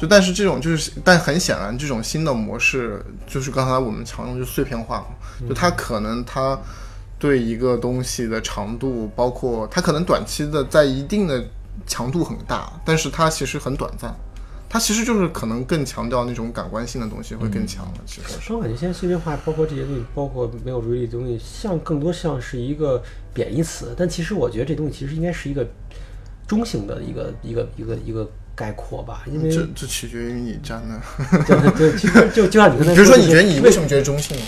[0.00, 6.58] 就但是这种就是，但很显然，这种新的模式就是刚才我们常用就碎片化嘛，就它可能它
[7.18, 11.44] 对一个东西的长度，包括它可能短期的在一定的
[11.86, 14.14] 强度很大，但是它其实很短暂。
[14.72, 17.94] 它其实就是可能更强调那种感官性的东西会更强了。
[18.06, 23.02] 其实是，我感觉现在碎片化，包括这些东西，包括没有注意力的东西，像更多像是一个
[23.34, 23.92] 贬义词。
[23.98, 25.66] 但其实我觉得这东西其实应该是一个
[26.46, 29.22] 中性的一个一个一个一个概括吧。
[29.26, 31.00] 因为这这取决于你站的。
[31.48, 34.42] 对对，其实就就像你刚才，比如说你觉得你为什么觉得中性呢？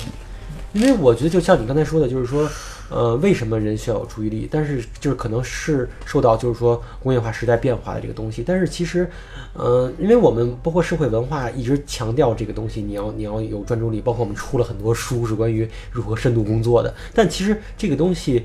[0.74, 2.46] 因为我觉得就像你刚才说的，就是说。
[2.94, 4.46] 呃，为什么人需要有注意力？
[4.50, 8.44] 但是就是可能是受到就是说工业化时代变化的这个东西。
[8.46, 9.08] 但是其实，
[9.54, 13.98] 呃，因为我们包括社会文化一直强调这个东西，你要你要有专注力。
[14.02, 16.94] 包括我们出了很多书是关于如何深度工作的。
[17.14, 18.44] 但其实这个东西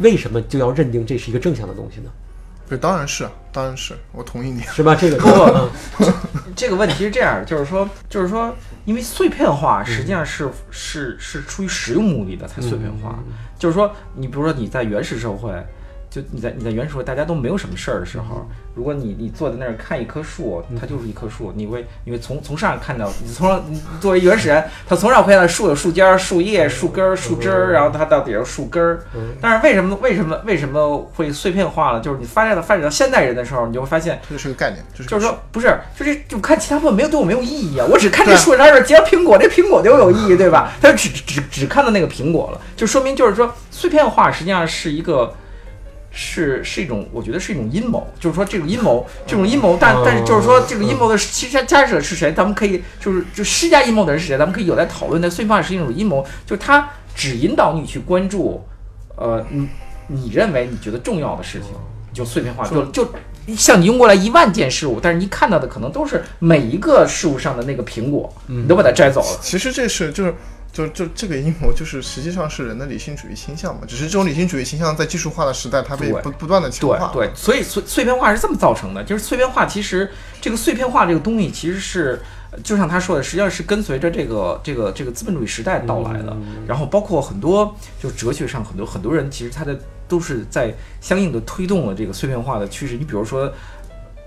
[0.00, 2.10] 为什么就要认定这是一个正向的东西呢？
[2.68, 4.94] 对，当然是，当然是我同意你，是吧？
[4.94, 5.16] 这个
[5.96, 6.04] 不，
[6.56, 8.54] 这个问题是这样，就是说，就是说，
[8.84, 13.18] 因为碎片化实际上是是是出于实用目的的才碎片化。
[13.58, 15.52] 就是说，你比如说你在原始社会，
[16.14, 29.00] 就你在你在原始社会，大家都没有什么事儿的时候，如果你你坐在那儿看一棵树，它就是一棵树，你会你会从从上看到，你 从你作为原始人，他从上看到树有树尖、树叶、树根、树枝儿，然后它到底下树根儿。
[29.40, 31.98] 但是为什么为什么为什么会碎片化了？
[31.98, 40.70] 就是你发展到发展到现代人的时候，你就会发现，这是个概念，就是说不是，就是就看其他部分没有对我没有意义啊，我只看这树上这结了苹果，这苹果就有意义，对吧？
[40.80, 45.34] 他就只只只看到那个苹果了，就说明就是说碎片化实际上是一个。
[46.16, 52.32] 是是一种，我觉得是一种阴谋，就是说这种阴谋，这种阴谋，但但是就是说这个阴谋的其实加者是谁？
[52.32, 54.38] 咱们可以就是就施加阴谋的人是谁？
[54.38, 55.20] 咱们可以有在讨论。
[55.20, 58.64] 但碎片化是一种阴谋，就是它只引导你去关注，
[59.16, 59.68] 呃，你
[60.06, 61.70] 你认为你觉得重要的事情，
[62.12, 63.08] 就碎片化，就就
[63.56, 69.38] 像你拥过来一万件事物，但是你看到的可能都是每一个事物上的那个苹果，你都把它摘走了。
[69.42, 70.32] 其实这是就是。
[70.74, 77.12] 就就这个阴谋，就是实际上是人的理性主义倾向嘛，只是这种理性主义倾向在技术化的时代，它被不不断的强化。
[77.14, 80.10] 对对，所以碎碎片化是这么造成的，就是碎片化其实
[80.40, 82.20] 这个碎片化这个东西其实是，
[82.64, 86.36] 就像他说的，实际上是跟随着这个这个这个资本主义时代到来的。
[86.66, 87.72] 然后包括很多
[88.02, 89.78] 就哲学上很多很多人其实他的
[90.08, 92.96] 都是在相应的推动了这个碎片化的趋势。
[92.96, 93.52] 你比如说。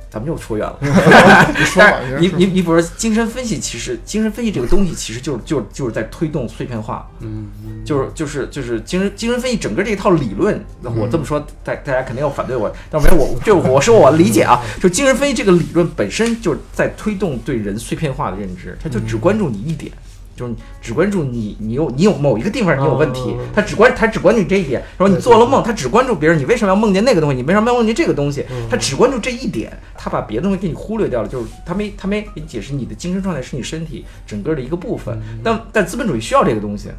[0.09, 0.77] 咱们又说远了。
[2.19, 7.09] 你你你比如说精神分析，其实精神分析这个东西，其实就是就是就是在推动碎片化。
[7.19, 7.47] 嗯，
[7.85, 19.91] 就是就是就是精神精神分析整个这一套理论，我这么说，大大家肯定要反对我，但没有我就我说我理解啊，就精神分析这个理论本身就是在推动对人碎片化的认知，它就只关注你一点。
[20.37, 24.81] 就是只关注你，你有你有某一个地方你有问题，他只关他只关注这一点。
[24.97, 27.37] 说你做了梦，他只关注别人，你为什么要梦见那个东西？
[27.37, 28.45] 你为什么要梦见这个东西？
[28.69, 31.27] 他只关注这一点，他把别的东西给你忽略掉了。
[31.27, 35.19] 就是他没他没给你解释你的精神状态是你身体整个的一个部分。
[35.43, 36.89] 但但资本主义需要这个东西。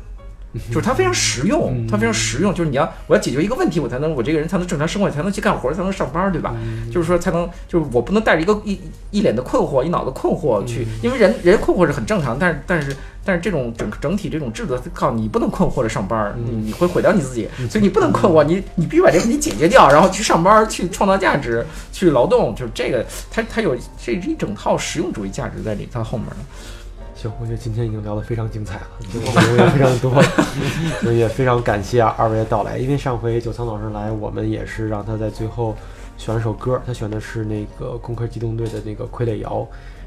[0.70, 2.55] 就是它非常实用，它非常实用。
[2.55, 6.55] 就是你要我要解决一个问题，我才能我这个人才能正常生活，才能去干活，才能上班，对吧？
[6.93, 8.81] 就是说才能，就是我不能带着一个一
[9.11, 12.39] 一脸的困惑，一脑子困惑去，因为人人困惑是很正常。
[12.39, 22.55] 但是但是但是这种整整体这种制度靠你不能困惑着上班，你你会毁掉你自己，所以你不能困惑，你你必须把这个问题解决掉，然后去上班，去创造价值，去劳动。
[22.55, 26.37] 就是这个，它它有这一整套实用主义价值在里它后面的。
[27.20, 30.23] 行，我觉得今天已经聊得非常精彩了， 内容也非常多，
[31.03, 32.78] 所以也非常感谢二位的到来。
[32.78, 35.74] 因为上回九仓老师来，我们也是让他在最后
[36.16, 39.51] 选了首歌，他选的是那个《攻壳机动队》的那个《傀儡摇》。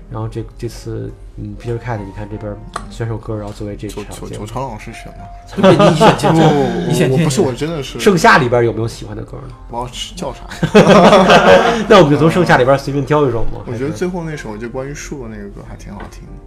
[0.10, 2.54] 然后这这次，嗯，Peter Cat，你看这边
[2.90, 5.24] 选首歌，然后作为这场九九仓老师选吗？
[5.90, 7.98] 你选，你选，我不是，我真的是。
[7.98, 9.54] 盛夏里边有没有喜欢的歌呢？
[9.70, 10.42] 我要叫啥？
[11.88, 13.62] 那我们就从盛夏里边随便挑一首嘛。
[13.66, 16.41] 我觉得最后那首就关于树的那个歌还挺好听的。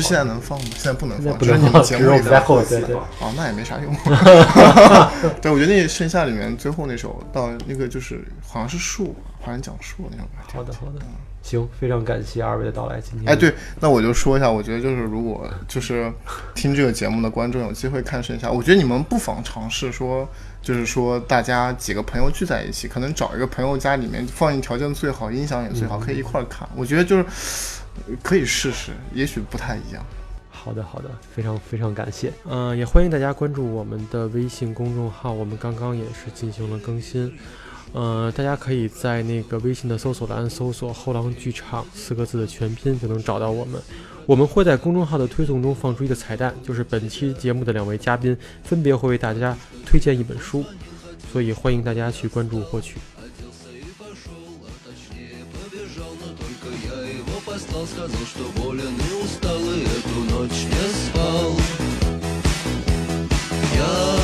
[0.00, 0.66] 是现在能放吗？
[0.76, 1.82] 现在不能放，不能放。
[1.82, 2.94] 节目里在后对对。
[2.94, 3.94] 哦，那也没啥用。
[5.42, 10.24] 对，我觉得那盛夏里面最后那首到那个就是好像是树，好像讲树那首。
[10.52, 11.00] 好的好的，
[11.42, 13.00] 行，非常感谢二位的到来。
[13.00, 16.12] 今天哎，对，那我就说一下，我觉得就是如果就是
[16.54, 20.28] 听这个节目的观众有机会看盛夏，我觉得你们不妨尝试说，
[20.62, 26.68] 就是说大家几个朋友聚在一起，可能找一个朋友家里面放映条件最好，音响也最好，可以一块儿看。
[26.76, 27.24] 我觉得就是。
[28.22, 30.04] 可以试试，也许不太一样。
[30.50, 32.32] 好的，好的，非常非常感谢。
[32.44, 37.32] 嗯，也欢迎大家关注我们的微信公众号，我们刚刚也是进行了更新。
[37.92, 43.80] 呃，大家可以在那个微信的搜索栏搜索“后浪剧场”四个字的全拼，就能找到我们。
[44.26, 49.56] 我们会在公众号的推送中放出一个彩蛋，就是本期节目的两位嘉宾分别会为大家
[49.86, 50.62] 推荐一本书，
[51.32, 52.98] 所以欢迎大家去关注获取。
[57.78, 61.56] Послал, сказал, что болен и устал И эту ночь не спал.
[63.76, 64.17] Я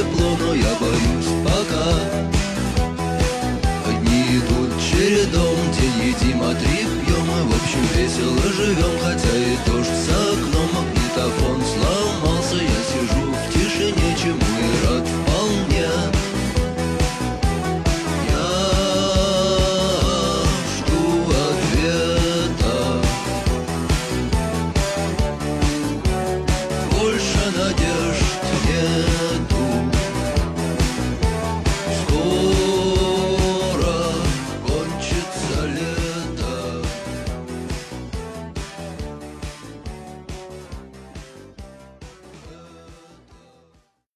[0.00, 1.86] тепло Но я боюсь пока.
[3.86, 9.56] Одни идут чередом, день едим, а три пьем И в общем весело живем, хотя и
[9.66, 10.29] дождь